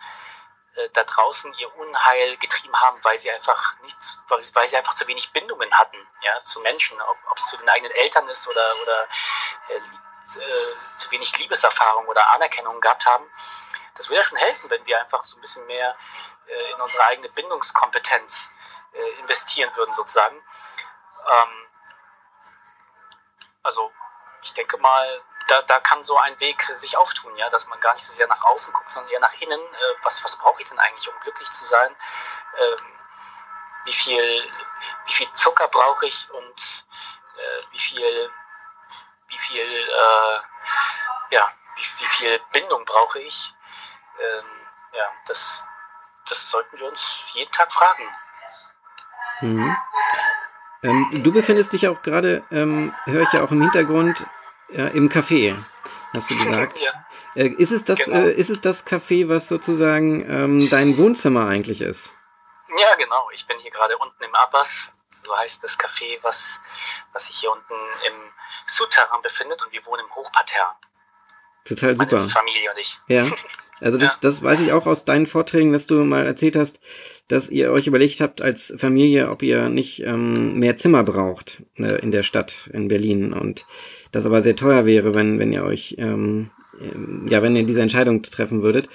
[0.76, 5.08] äh, da draußen ihr Unheil getrieben haben, weil sie einfach nichts, weil sie einfach zu
[5.08, 9.08] wenig Bindungen hatten, ja, zu Menschen, ob es zu den eigenen Eltern ist oder oder
[9.70, 9.82] äh,
[10.26, 13.30] äh, zu wenig Liebeserfahrung oder Anerkennung gehabt haben.
[13.96, 15.96] Das würde ja schon helfen, wenn wir einfach so ein bisschen mehr
[16.48, 18.52] äh, in unsere eigene Bindungskompetenz
[18.94, 20.36] äh, investieren würden, sozusagen.
[20.36, 21.68] Ähm,
[23.62, 23.92] also
[24.42, 27.94] ich denke mal, da, da kann so ein Weg sich auftun, ja, dass man gar
[27.94, 29.60] nicht so sehr nach außen guckt, sondern eher nach innen.
[29.60, 31.96] Äh, was was brauche ich denn eigentlich, um glücklich zu sein?
[32.58, 33.00] Ähm,
[33.86, 34.52] wie viel
[35.06, 36.86] wie viel Zucker brauche ich und
[37.38, 38.32] äh, wie viel
[39.34, 43.54] wie viel äh, ja wie, wie, viel Bindung brauche ich?
[44.20, 44.46] Ähm,
[44.94, 45.66] ja, das
[46.30, 48.04] das sollten wir uns jeden Tag fragen.
[49.42, 49.78] Mhm.
[50.84, 54.26] Ähm, du befindest dich auch gerade, ähm, höre ich ja auch im Hintergrund,
[54.70, 55.56] ja, im Café,
[56.14, 56.80] hast du gesagt.
[56.82, 56.92] ja.
[57.36, 58.18] Äh, ist, es das, genau.
[58.18, 62.14] äh, ist es das Café, was sozusagen ähm, dein Wohnzimmer eigentlich ist?
[62.78, 63.30] Ja, genau.
[63.32, 64.94] Ich bin hier gerade unten im Abbas.
[65.22, 66.60] So heißt das Café, was,
[67.14, 67.74] was sich hier unten
[68.08, 68.14] im
[68.66, 70.76] Souterrain befindet und wir wohnen im Hochparterre.
[71.66, 72.18] Total super.
[72.18, 73.00] Meine Familie und ich.
[73.08, 73.28] Ja.
[73.82, 74.18] Also das, ja.
[74.22, 76.80] das weiß ich auch aus deinen Vorträgen, dass du mal erzählt hast,
[77.28, 82.00] dass ihr euch überlegt habt als Familie, ob ihr nicht ähm, mehr Zimmer braucht äh,
[82.02, 83.66] in der Stadt in Berlin und
[84.14, 87.82] das aber sehr teuer wäre, wenn wenn ihr euch ähm, ähm ja wenn ihr diese
[87.82, 88.88] Entscheidung treffen würdet.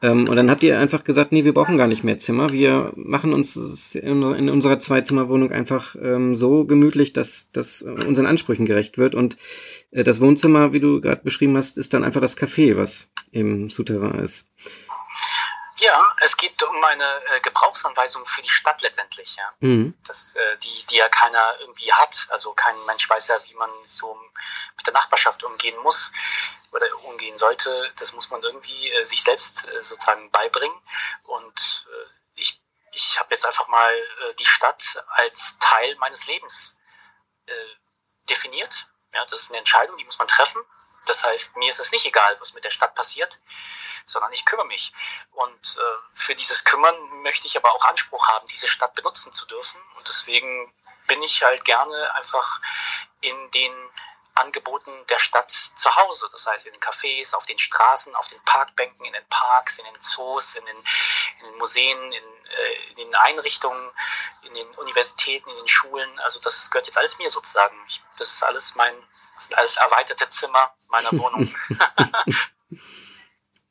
[0.00, 2.52] Ähm, und dann habt ihr einfach gesagt, nee, wir brauchen gar nicht mehr Zimmer.
[2.52, 8.98] Wir machen uns in, unserer Zweizimmerwohnung einfach ähm, so gemütlich, dass das unseren Ansprüchen gerecht
[8.98, 9.14] wird.
[9.14, 9.36] Und
[9.90, 13.68] äh, das Wohnzimmer, wie du gerade beschrieben hast, ist dann einfach das Café, was im
[13.68, 14.46] Souterrain ist.
[15.80, 19.44] Ja, es geht um eine äh, Gebrauchsanweisung für die Stadt letztendlich, ja.
[19.60, 19.94] Mhm.
[20.06, 22.26] Das, äh, die, die ja keiner irgendwie hat.
[22.30, 24.16] Also kein Mensch weiß ja, wie man so
[24.76, 26.12] mit der Nachbarschaft umgehen muss
[26.72, 27.92] oder umgehen sollte.
[27.96, 30.76] Das muss man irgendwie äh, sich selbst äh, sozusagen beibringen.
[31.24, 32.60] Und äh, ich,
[32.92, 36.76] ich habe jetzt einfach mal äh, die Stadt als Teil meines Lebens
[37.46, 37.52] äh,
[38.28, 38.88] definiert.
[39.12, 40.62] Ja, das ist eine Entscheidung, die muss man treffen.
[41.06, 43.38] Das heißt, mir ist es nicht egal, was mit der Stadt passiert,
[44.04, 44.92] sondern ich kümmere mich.
[45.32, 49.46] Und äh, für dieses Kümmern möchte ich aber auch Anspruch haben, diese Stadt benutzen zu
[49.46, 49.80] dürfen.
[49.96, 50.72] Und deswegen
[51.06, 52.60] bin ich halt gerne einfach
[53.22, 53.90] in den
[54.38, 56.28] Angeboten der Stadt zu Hause.
[56.32, 59.84] Das heißt in den Cafés, auf den Straßen, auf den Parkbänken, in den Parks, in
[59.84, 63.90] den Zoos, in den, in den Museen, in, äh, in, den Einrichtungen,
[64.46, 66.18] in den Universitäten, in den Schulen.
[66.20, 67.76] Also das gehört jetzt alles mir sozusagen.
[67.88, 68.94] Ich, das ist alles mein,
[69.34, 71.52] das sind alles erweiterte Zimmer meiner Wohnung.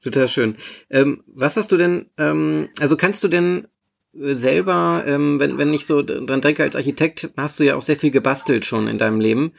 [0.03, 0.57] Total schön.
[0.89, 3.67] Ähm, was hast du denn, ähm, also kannst du denn
[4.13, 7.97] selber, ähm, wenn, wenn ich so dran denke, als Architekt hast du ja auch sehr
[7.97, 9.53] viel gebastelt schon in deinem Leben.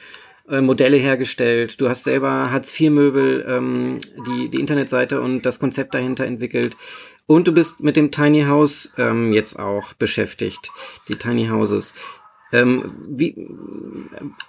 [0.49, 1.81] Äh, Modelle hergestellt.
[1.81, 6.75] Du hast selber Hartz-IV-Möbel, ähm, die, die Internetseite und das Konzept dahinter entwickelt.
[7.27, 10.71] Und du bist mit dem Tiny House ähm, jetzt auch beschäftigt,
[11.09, 11.93] die Tiny Houses.
[12.51, 13.35] Ähm, wie,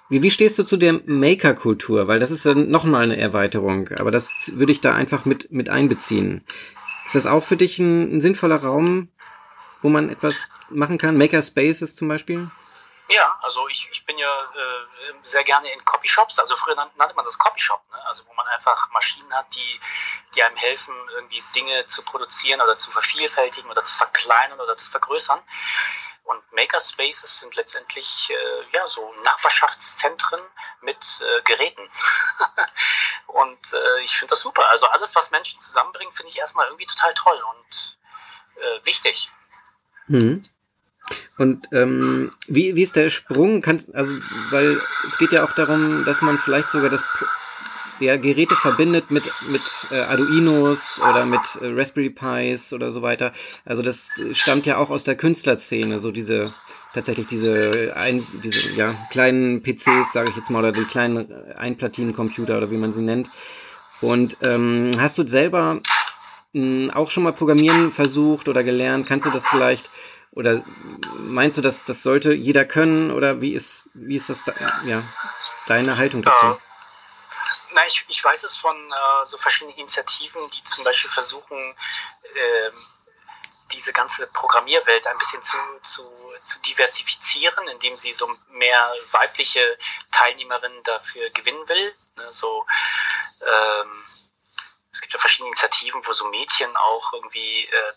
[0.07, 2.07] wie, wie stehst du zu der Maker-Kultur?
[2.07, 5.69] Weil das ist dann nochmal eine Erweiterung, aber das würde ich da einfach mit, mit
[5.69, 6.45] einbeziehen.
[7.05, 9.09] Ist das auch für dich ein, ein sinnvoller Raum,
[9.81, 11.17] wo man etwas machen kann?
[11.17, 12.47] Maker Spaces zum Beispiel?
[13.10, 16.38] Ja, also ich, ich bin ja äh, sehr gerne in Copyshops.
[16.38, 18.05] Also früher nannte man das Copyshop, ne?
[18.05, 19.80] also wo man einfach Maschinen hat, die,
[20.36, 24.91] die einem helfen, irgendwie Dinge zu produzieren oder zu vervielfältigen oder zu verkleinern oder zu
[24.91, 25.41] vergrößern.
[26.26, 30.41] Und Makerspaces sind letztendlich äh, ja so Nachbarschaftszentren
[30.82, 31.89] mit äh, Geräten.
[33.26, 34.70] und äh, ich finde das super.
[34.70, 37.97] Also alles, was Menschen zusammenbringt, finde ich erstmal irgendwie total toll und
[38.57, 39.32] äh, wichtig.
[40.05, 40.43] Mhm.
[41.38, 43.62] Und ähm, wie, wie ist der Sprung?
[43.62, 44.14] Kannst, also,
[44.51, 47.03] weil es geht ja auch darum, dass man vielleicht sogar das
[47.99, 53.32] ja, Geräte verbindet mit, mit äh, Arduinos oder mit äh, Raspberry Pis oder so weiter.
[53.66, 56.53] Also das stammt ja auch aus der Künstlerszene, so diese
[56.93, 62.57] tatsächlich diese, ein, diese ja, kleinen PCs, sage ich jetzt mal, oder die kleinen Einplatinencomputer
[62.57, 63.30] oder wie man sie nennt.
[64.01, 65.82] Und ähm, hast du selber
[66.53, 69.05] mh, hm, auch schon mal Programmieren versucht oder gelernt?
[69.07, 69.89] Kannst du das vielleicht
[70.32, 70.63] oder
[71.17, 73.11] meinst du, dass das sollte jeder können?
[73.11, 74.43] Oder wie ist, wie ist das,
[74.84, 75.03] ja,
[75.67, 76.45] deine Haltung dazu?
[76.45, 76.57] Äh,
[77.71, 81.75] na, ich, ich weiß es von äh, so verschiedenen Initiativen, die zum Beispiel versuchen,
[82.23, 82.71] äh,
[83.71, 86.11] diese ganze Programmierwelt ein bisschen zu, zu,
[86.43, 89.77] zu diversifizieren, indem sie so mehr weibliche
[90.11, 91.93] Teilnehmerinnen dafür gewinnen will.
[92.15, 92.65] Ne, so,
[93.41, 94.05] ähm,
[94.91, 97.93] es gibt ja verschiedene Initiativen, wo so Mädchen auch irgendwie äh,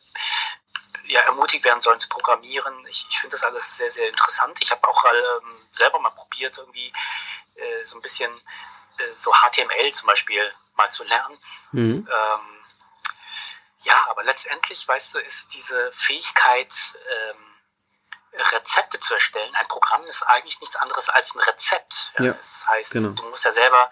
[1.05, 2.87] ja, ermutigt werden sollen zu programmieren.
[2.87, 4.59] Ich, ich finde das alles sehr, sehr interessant.
[4.61, 6.93] Ich habe auch ähm, selber mal probiert, irgendwie
[7.57, 8.31] äh, so ein bisschen
[8.99, 11.39] äh, so HTML zum Beispiel mal zu lernen.
[11.73, 12.09] Mhm.
[12.11, 12.65] Ähm,
[13.85, 16.73] ja, aber letztendlich, weißt du, ist diese Fähigkeit,
[17.11, 17.53] ähm,
[18.35, 19.55] Rezepte zu erstellen.
[19.57, 22.13] Ein Programm ist eigentlich nichts anderes als ein Rezept.
[22.19, 23.11] Ja, ja, das heißt, genau.
[23.11, 23.91] du musst ja selber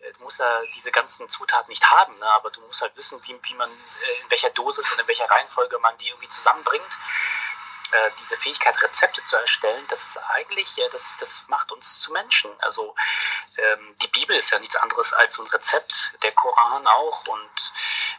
[0.00, 2.26] äh, du musst ja diese ganzen Zutaten nicht haben, ne?
[2.32, 5.30] aber du musst halt wissen, wie, wie man, äh, in welcher Dosis und in welcher
[5.30, 6.98] Reihenfolge man die irgendwie zusammenbringt.
[7.92, 12.12] äh, diese Fähigkeit, Rezepte zu erstellen, das ist eigentlich, ja, das, das macht uns zu
[12.12, 12.50] Menschen.
[12.60, 12.94] Also
[13.56, 17.72] ähm, die Bibel ist ja nichts anderes als so ein Rezept, der Koran auch und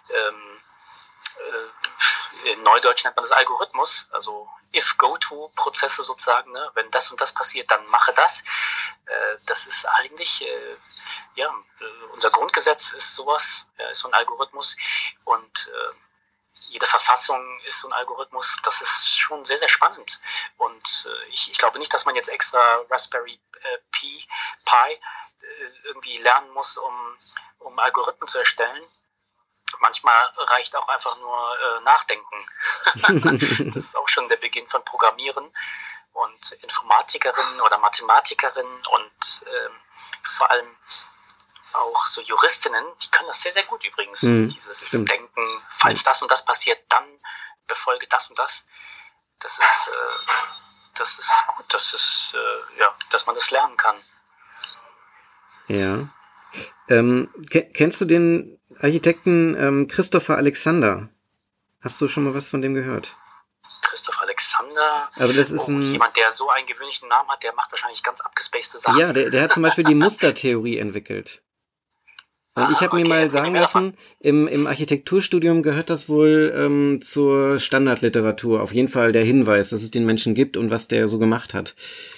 [0.10, 0.62] ähm,
[1.40, 6.52] äh, in Neudeutsch nennt man das Algorithmus, also If-Go-To-Prozesse sozusagen.
[6.52, 6.72] Ne?
[6.74, 8.44] Wenn das und das passiert, dann mache das.
[9.06, 10.78] Äh, das ist eigentlich, äh,
[11.36, 11.48] ja,
[11.80, 14.78] äh, unser Grundgesetz ist sowas, ja, ist so ein Algorithmus
[15.26, 15.96] und äh,
[16.70, 20.20] jede Verfassung ist so ein Algorithmus, das ist schon sehr, sehr spannend.
[20.58, 22.60] Und äh, ich, ich, glaube nicht, dass man jetzt extra
[22.90, 23.40] Raspberry
[23.92, 24.28] Pi,
[24.66, 25.02] Pi
[25.84, 27.18] irgendwie lernen muss, um,
[27.60, 28.86] um Algorithmen zu erstellen.
[29.80, 32.46] Manchmal reicht auch einfach nur äh, Nachdenken.
[33.74, 35.52] das ist auch schon der Beginn von Programmieren.
[36.14, 39.72] Und Informatikerinnen oder Mathematikerinnen und ähm,
[40.24, 40.76] vor allem
[41.74, 44.24] auch so Juristinnen, die können das sehr, sehr gut übrigens.
[44.24, 45.10] Mhm, Dieses stimmt.
[45.10, 47.06] Denken, falls das und das passiert, dann
[47.68, 48.66] befolge das und das.
[49.40, 54.02] Das ist, äh, das ist gut, das ist, äh, ja, dass man das lernen kann.
[55.68, 56.10] Ja.
[56.88, 61.10] Ähm, kennst du den Architekten ähm, Christopher Alexander?
[61.82, 63.16] Hast du schon mal was von dem gehört?
[63.82, 65.10] Christoph Alexander.
[65.16, 68.04] Aber das ist oh, ein, jemand, der so einen gewöhnlichen Namen hat, der macht wahrscheinlich
[68.04, 69.00] ganz abgespacede Sachen.
[69.00, 71.42] Ja, der, der hat zum Beispiel die Mustertheorie entwickelt.
[72.66, 77.00] Und ich habe okay, mir mal sagen lassen, im, im Architekturstudium gehört das wohl ähm,
[77.02, 78.62] zur Standardliteratur.
[78.62, 81.54] Auf jeden Fall der Hinweis, dass es den Menschen gibt und was der so gemacht
[81.54, 81.76] hat.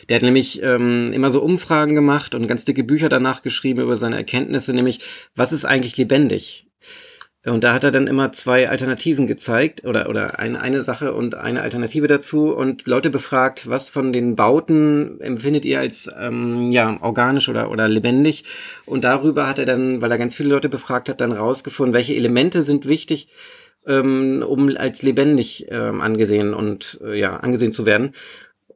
[0.10, 3.96] Der hat nämlich ähm, immer so Umfragen gemacht und ganz dicke Bücher danach geschrieben über
[3.96, 5.02] seine Erkenntnisse, nämlich
[5.36, 6.71] was ist eigentlich lebendig?
[7.44, 11.34] Und da hat er dann immer zwei Alternativen gezeigt oder, oder eine, eine Sache und
[11.34, 17.02] eine Alternative dazu und Leute befragt, was von den Bauten empfindet ihr als ähm, ja,
[17.02, 18.44] organisch oder, oder lebendig.
[18.86, 22.16] Und darüber hat er dann, weil er ganz viele Leute befragt hat, dann rausgefunden, welche
[22.16, 23.28] Elemente sind wichtig,
[23.88, 28.14] ähm, um als lebendig ähm, angesehen und äh, ja, angesehen zu werden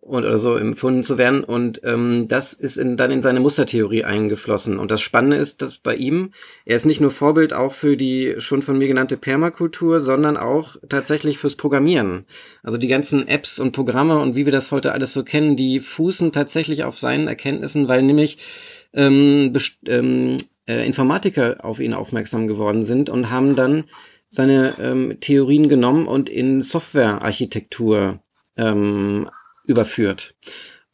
[0.06, 1.44] und, oder so empfunden zu werden.
[1.44, 4.78] Und ähm, das ist in, dann in seine Mustertheorie eingeflossen.
[4.78, 6.32] Und das Spannende ist, dass bei ihm,
[6.64, 10.76] er ist nicht nur Vorbild auch für die schon von mir genannte Permakultur, sondern auch
[10.88, 12.26] tatsächlich fürs Programmieren.
[12.62, 15.80] Also die ganzen Apps und Programme und wie wir das heute alles so kennen, die
[15.80, 18.38] fußen tatsächlich auf seinen Erkenntnissen, weil nämlich
[18.94, 19.54] ähm,
[19.88, 20.38] ähm,
[20.68, 23.86] äh, Informatiker auf ihn aufmerksam geworden sind und haben dann
[24.30, 28.20] seine ähm, Theorien genommen und in Softwarearchitektur
[28.56, 29.30] ähm,
[29.68, 30.36] überführt.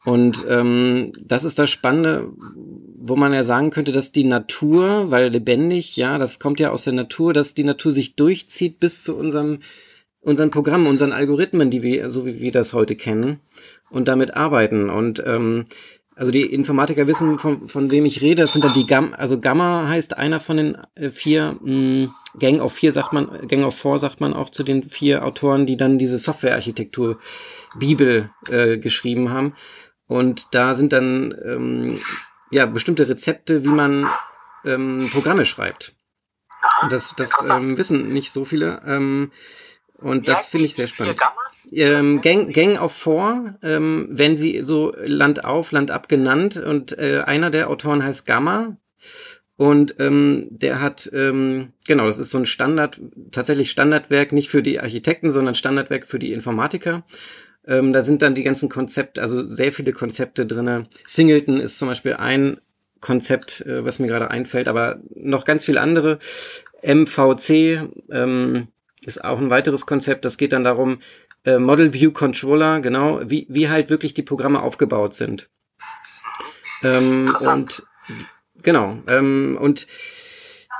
[0.04, 2.32] Und ähm, das ist das Spannende,
[2.96, 6.84] wo man ja sagen könnte, dass die Natur, weil lebendig, ja, das kommt ja aus
[6.84, 9.60] der Natur, dass die Natur sich durchzieht bis zu unserem,
[10.20, 13.38] unseren Programmen, unseren Algorithmen, die wir, so wie wir das heute kennen,
[13.90, 14.90] und damit arbeiten.
[14.90, 15.66] Und ähm,
[16.14, 18.42] also die Informatiker wissen, von, von wem ich rede.
[18.42, 22.14] Das sind dann die Gamma, also Gamma heißt einer von den äh, vier, mh, hm,
[22.38, 25.66] Gang of Four sagt man, Gang of Four sagt man auch zu den vier Autoren,
[25.66, 27.18] die dann diese Softwarearchitektur
[27.78, 29.52] Bibel äh, geschrieben haben.
[30.06, 31.98] Und da sind dann ähm,
[32.50, 34.06] ja bestimmte Rezepte, wie man
[34.64, 35.94] ähm, Programme schreibt.
[36.62, 38.82] Aha, das das ähm, wissen nicht so viele.
[38.86, 39.30] Ähm,
[40.02, 41.20] und das finde ich sehr spannend.
[41.70, 46.56] Ähm, Gang, Gang of Four, ähm, wenn sie so Land auf, Land ab genannt.
[46.56, 48.76] Und äh, einer der Autoren heißt Gamma.
[49.56, 53.00] Und ähm, der hat, ähm, genau, das ist so ein Standard,
[53.30, 57.04] tatsächlich Standardwerk, nicht für die Architekten, sondern Standardwerk für die Informatiker.
[57.66, 60.88] Ähm, da sind dann die ganzen Konzepte, also sehr viele Konzepte drinne.
[61.06, 62.60] Singleton ist zum Beispiel ein
[63.00, 66.18] Konzept, äh, was mir gerade einfällt, aber noch ganz viele andere.
[66.82, 68.68] MVC, ähm,
[69.04, 70.24] ist auch ein weiteres Konzept.
[70.24, 71.00] Das geht dann darum,
[71.44, 75.50] äh, Model View Controller, genau, wie, wie halt wirklich die Programme aufgebaut sind.
[76.82, 77.86] Ähm, und
[78.62, 79.86] genau, ähm, und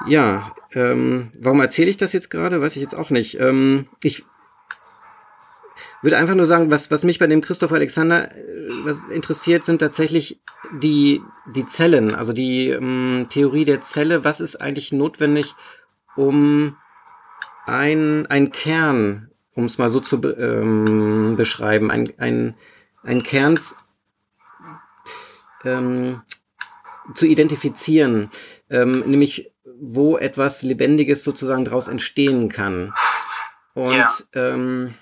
[0.08, 2.60] ja, ähm, warum erzähle ich das jetzt gerade?
[2.60, 3.38] Weiß ich jetzt auch nicht.
[3.38, 4.24] Ähm, ich
[6.02, 9.78] würde einfach nur sagen, was, was mich bei dem Christoph Alexander äh, was interessiert, sind
[9.78, 10.40] tatsächlich
[10.80, 11.22] die,
[11.54, 14.24] die Zellen, also die ähm, Theorie der Zelle.
[14.24, 15.54] Was ist eigentlich notwendig,
[16.16, 16.76] um
[17.66, 22.54] ein, ein Kern, um es mal so zu ähm, beschreiben, ein, ein,
[23.02, 23.58] ein Kern
[25.64, 26.22] ähm,
[27.14, 28.30] zu identifizieren,
[28.70, 32.92] ähm, nämlich wo etwas Lebendiges sozusagen daraus entstehen kann.
[33.74, 34.10] Und ja.
[34.34, 34.94] ähm,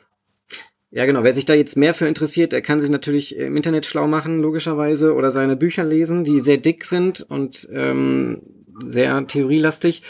[0.91, 1.23] ja, genau.
[1.23, 4.41] Wer sich da jetzt mehr für interessiert, der kann sich natürlich im Internet schlau machen,
[4.41, 8.43] logischerweise, oder seine Bücher lesen, die sehr dick sind und ähm,
[8.83, 10.03] sehr theorielastig.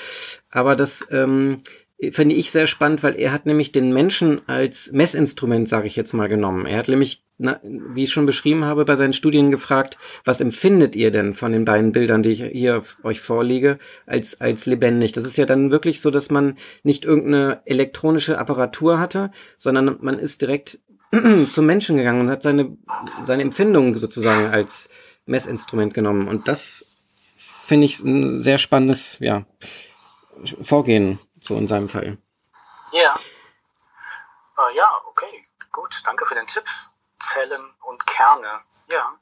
[0.51, 1.59] Aber das ähm,
[2.13, 6.15] finde ich sehr spannend, weil er hat nämlich den Menschen als Messinstrument, sage ich jetzt
[6.15, 6.65] mal, genommen.
[6.65, 11.11] Er hat nämlich, wie ich schon beschrieben habe, bei seinen Studien gefragt, was empfindet ihr
[11.11, 15.13] denn von den beiden Bildern, die ich hier euch vorlege, als, als lebendig?
[15.13, 20.19] Das ist ja dann wirklich so, dass man nicht irgendeine elektronische Apparatur hatte, sondern man
[20.19, 20.79] ist direkt
[21.51, 22.79] zum Menschen gegangen und hat seine,
[23.25, 24.89] seine Empfindung sozusagen als
[25.27, 26.29] Messinstrument genommen.
[26.29, 26.87] Und das
[27.37, 29.45] finde ich ein sehr spannendes ja,
[30.63, 32.19] Vorgehen, so in seinem Fall.
[32.93, 33.19] Ja.
[34.57, 36.65] Uh, ja, okay, gut, danke für den Tipp.
[37.19, 39.15] Zellen und Kerne, ja.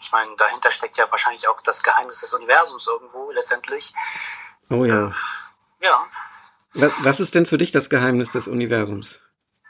[0.00, 3.92] Ich meine, dahinter steckt ja wahrscheinlich auch das Geheimnis des Universums irgendwo letztendlich.
[4.70, 5.08] Oh ja.
[5.08, 5.12] Äh,
[5.86, 6.06] ja.
[7.00, 9.20] Was ist denn für dich das Geheimnis des Universums?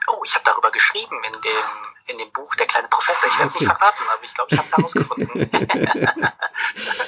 [0.06, 1.64] Oh, ich habe darüber geschrieben in dem,
[2.06, 3.28] in dem Buch Der kleine Professor.
[3.28, 3.64] Ich werde es okay.
[3.64, 5.50] nicht verraten, aber ich glaube, ich habe es herausgefunden.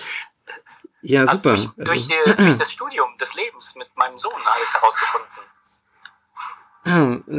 [1.05, 1.55] ja, also super.
[1.77, 5.29] Durch, durch, also, durch, das Studium des Lebens mit meinem Sohn habe ich es herausgefunden.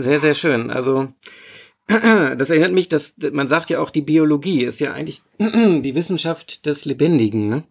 [0.01, 0.71] Sehr, sehr schön.
[0.71, 1.07] Also,
[1.87, 6.65] das erinnert mich, dass man sagt ja auch, die Biologie ist ja eigentlich die Wissenschaft
[6.65, 7.63] des Lebendigen, ne?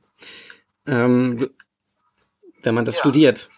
[0.86, 1.48] Ähm,
[2.62, 3.00] wenn man das ja.
[3.00, 3.48] studiert.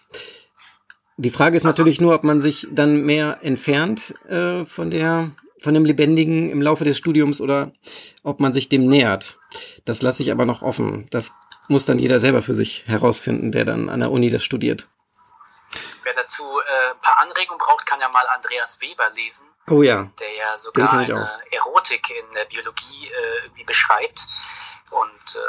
[1.17, 5.33] Die Frage ist also, natürlich nur, ob man sich dann mehr entfernt äh, von der
[5.59, 7.73] von dem Lebendigen im Laufe des Studiums oder
[8.23, 9.39] ob man sich dem nähert.
[9.85, 11.07] Das lasse ich aber noch offen.
[11.11, 11.33] Das
[11.69, 14.89] muss dann jeder selber für sich herausfinden, der dann an der Uni das studiert.
[16.03, 19.47] Wer dazu äh, ein paar Anregungen braucht, kann ja mal Andreas Weber lesen.
[19.69, 20.09] Oh ja.
[20.21, 24.27] Der ja sogar eine Erotik in der Biologie äh, irgendwie beschreibt.
[24.91, 25.41] Und äh,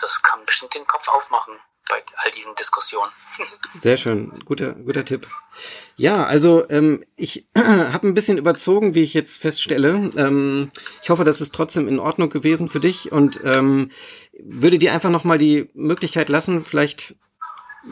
[0.00, 1.58] das kann bestimmt den Kopf aufmachen
[1.88, 3.10] bei all diesen Diskussionen.
[3.80, 5.26] Sehr schön, guter, guter Tipp.
[5.96, 10.10] Ja, also ähm, ich habe ein bisschen überzogen, wie ich jetzt feststelle.
[10.16, 10.70] Ähm,
[11.02, 13.90] ich hoffe, das ist trotzdem in Ordnung gewesen für dich und ähm,
[14.38, 17.14] würde dir einfach nochmal die Möglichkeit lassen, vielleicht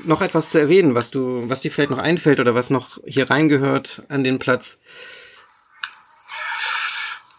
[0.05, 3.31] noch etwas zu erwähnen, was du, was dir vielleicht noch einfällt oder was noch hier
[3.31, 4.81] reingehört an den Platz.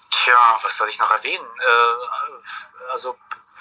[0.10, 1.45] Tja, was soll ich noch erwähnen?
[1.60, 3.16] Äh, also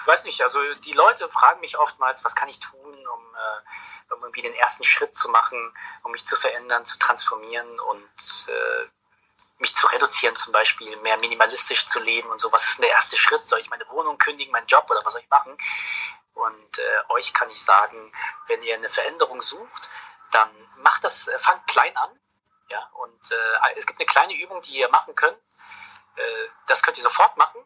[0.07, 4.21] weiß nicht, also die Leute fragen mich oftmals, was kann ich tun, um, äh, um
[4.21, 8.87] irgendwie den ersten Schritt zu machen, um mich zu verändern, zu transformieren und äh,
[9.59, 12.51] mich zu reduzieren, zum Beispiel mehr minimalistisch zu leben und so.
[12.51, 13.45] Was ist denn der erste Schritt?
[13.45, 15.57] Soll ich meine Wohnung kündigen, meinen Job oder was soll ich machen?
[16.33, 18.11] Und äh, euch kann ich sagen,
[18.47, 19.89] wenn ihr eine Veränderung sucht,
[20.31, 22.09] dann macht das, äh, fangt klein an.
[22.71, 25.37] Ja, und äh, es gibt eine kleine Übung, die ihr machen könnt.
[26.17, 27.65] Äh, das könnt ihr sofort machen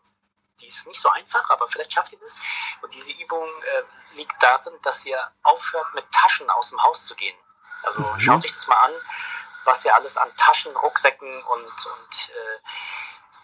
[0.61, 2.39] die ist nicht so einfach, aber vielleicht schafft ihr das.
[2.81, 7.15] Und diese Übung äh, liegt darin, dass ihr aufhört, mit Taschen aus dem Haus zu
[7.15, 7.37] gehen.
[7.83, 8.19] Also mhm.
[8.19, 8.93] schaut euch das mal an,
[9.65, 12.59] was ihr alles an Taschen, Rucksäcken und, und äh,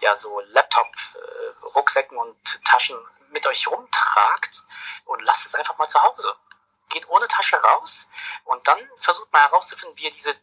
[0.02, 2.98] ja, so Laptop-Rucksäcken äh, und Taschen
[3.30, 4.64] mit euch rumtragt
[5.06, 6.36] und lasst es einfach mal zu Hause.
[6.90, 8.10] Geht ohne Tasche raus
[8.46, 10.34] und dann versucht mal herauszufinden, wie ihr diese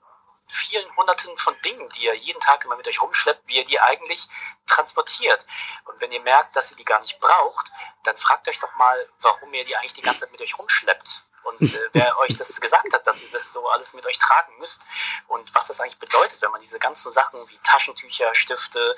[0.53, 3.81] vielen Hunderten von Dingen, die ihr jeden Tag immer mit euch rumschleppt, wie ihr die
[3.81, 4.29] eigentlich
[4.67, 5.47] transportiert.
[5.87, 7.73] Und wenn ihr merkt, dass ihr die gar nicht braucht,
[8.05, 11.25] dann fragt euch doch mal, warum ihr die eigentlich die ganze Zeit mit euch rumschleppt.
[11.45, 14.57] Und äh, wer euch das gesagt hat, dass ihr das so alles mit euch tragen
[14.59, 14.83] müsst
[15.29, 18.95] und was das eigentlich bedeutet, wenn man diese ganzen Sachen wie Taschentücher, Stifte,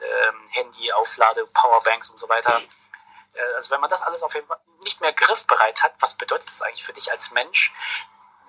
[0.00, 2.60] ähm, Handy, Auflade, Powerbanks und so weiter,
[3.34, 6.48] äh, also wenn man das alles auf jeden Fall nicht mehr griffbereit hat, was bedeutet
[6.48, 7.72] das eigentlich für dich als Mensch?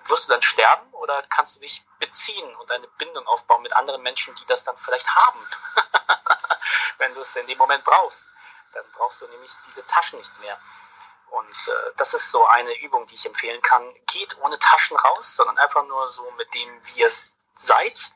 [0.06, 4.02] Wirst du dann sterben oder kannst du dich beziehen und eine Bindung aufbauen mit anderen
[4.02, 5.40] Menschen, die das dann vielleicht haben,
[6.98, 8.28] wenn du es in dem Moment brauchst.
[8.72, 10.58] Dann brauchst du nämlich diese Taschen nicht mehr.
[11.30, 13.82] Und äh, das ist so eine Übung, die ich empfehlen kann.
[14.06, 17.10] Geht ohne Taschen raus, sondern einfach nur so mit dem, wie ihr
[17.54, 18.12] seid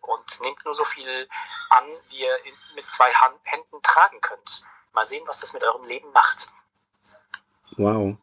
[0.00, 1.28] und nehmt nur so viel
[1.70, 3.12] an, wie ihr in, mit zwei
[3.44, 4.64] Händen tragen könnt.
[4.92, 6.48] Mal sehen, was das mit eurem Leben macht.
[7.76, 8.16] Wow.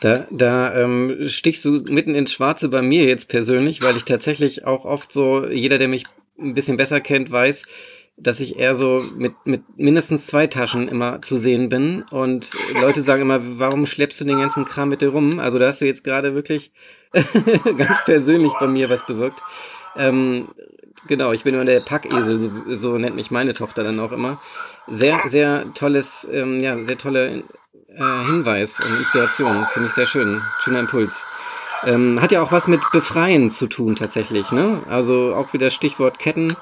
[0.00, 4.64] Da, da ähm, stichst du mitten ins Schwarze bei mir jetzt persönlich, weil ich tatsächlich
[4.64, 6.04] auch oft so, jeder, der mich
[6.38, 7.64] ein bisschen besser kennt, weiß,
[8.16, 12.02] dass ich eher so mit, mit mindestens zwei Taschen immer zu sehen bin.
[12.10, 15.40] Und Leute sagen immer, warum schleppst du den ganzen Kram mit dir rum?
[15.40, 16.72] Also da hast du jetzt gerade wirklich
[17.78, 19.40] ganz persönlich bei mir was bewirkt.
[19.96, 20.48] Ähm,
[21.08, 24.40] genau, ich bin immer der Packesel, so, so nennt mich meine Tochter dann auch immer.
[24.86, 27.44] Sehr, sehr tolles, ähm, ja, sehr tolle
[27.94, 29.66] äh, Hinweis und Inspiration.
[29.72, 30.42] Finde ich sehr schön.
[30.60, 31.22] Schöner Impuls.
[31.84, 34.82] Ähm, hat ja auch was mit Befreien zu tun tatsächlich, ne?
[34.88, 36.56] Also auch wieder Stichwort Ketten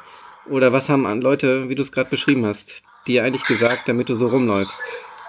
[0.46, 4.14] oder was haben Leute, wie du es gerade beschrieben hast, dir eigentlich gesagt, damit du
[4.14, 4.78] so rumläufst?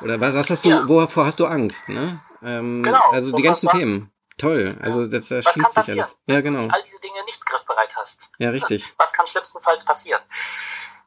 [0.01, 0.87] Oder was, was hast du, ja.
[0.87, 2.19] wovor hast du Angst, ne?
[2.43, 4.11] Ähm, genau, also die ganzen Themen.
[4.37, 6.17] Toll, also das, das was schließt sich alles.
[6.25, 6.59] Ja, genau.
[6.59, 8.31] Wenn du all diese Dinge nicht griffbereit hast.
[8.39, 8.91] Ja, richtig.
[8.97, 10.21] Was kann schlimmstenfalls passieren?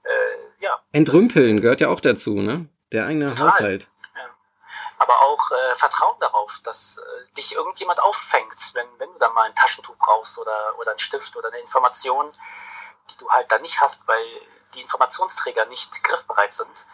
[0.05, 0.79] Äh, ja.
[0.93, 2.69] Entrümpeln gehört ja auch dazu, ne?
[2.93, 3.49] Der eigene Total.
[3.49, 3.89] Haushalt
[4.99, 9.43] aber auch äh, Vertrauen darauf, dass äh, dich irgendjemand auffängt, wenn, wenn du dann mal
[9.43, 12.31] ein Taschentuch brauchst oder, oder einen Stift oder eine Information,
[13.11, 14.25] die du halt dann nicht hast, weil
[14.75, 16.87] die Informationsträger nicht griffbereit sind.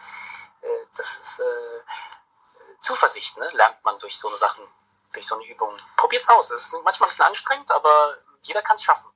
[0.61, 1.81] Äh, das ist äh,
[2.79, 3.47] Zuversicht, ne?
[3.53, 4.63] lernt man durch so eine Sachen,
[5.13, 5.73] durch so eine Übung.
[5.95, 6.51] Probiert's aus.
[6.51, 9.09] Es ist manchmal ein bisschen anstrengend, aber jeder kann es schaffen.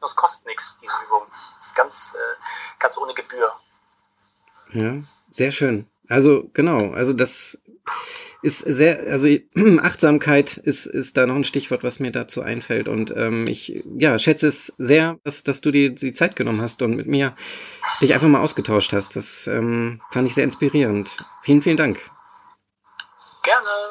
[0.00, 1.26] das kostet nichts, diese Übung.
[1.30, 2.34] Das ist ganz, äh,
[2.78, 3.54] ganz ohne Gebühr.
[4.72, 5.02] Ja,
[5.32, 5.89] sehr schön.
[6.10, 7.58] Also genau, also das
[8.42, 9.28] ist sehr, also
[9.80, 12.88] Achtsamkeit ist, ist da noch ein Stichwort, was mir dazu einfällt.
[12.88, 16.82] Und ähm, ich ja, schätze es sehr, dass, dass du dir die Zeit genommen hast
[16.82, 17.36] und mit mir
[18.00, 19.14] dich einfach mal ausgetauscht hast.
[19.14, 21.16] Das ähm, fand ich sehr inspirierend.
[21.42, 21.98] Vielen, vielen Dank.
[23.44, 23.89] Gerne.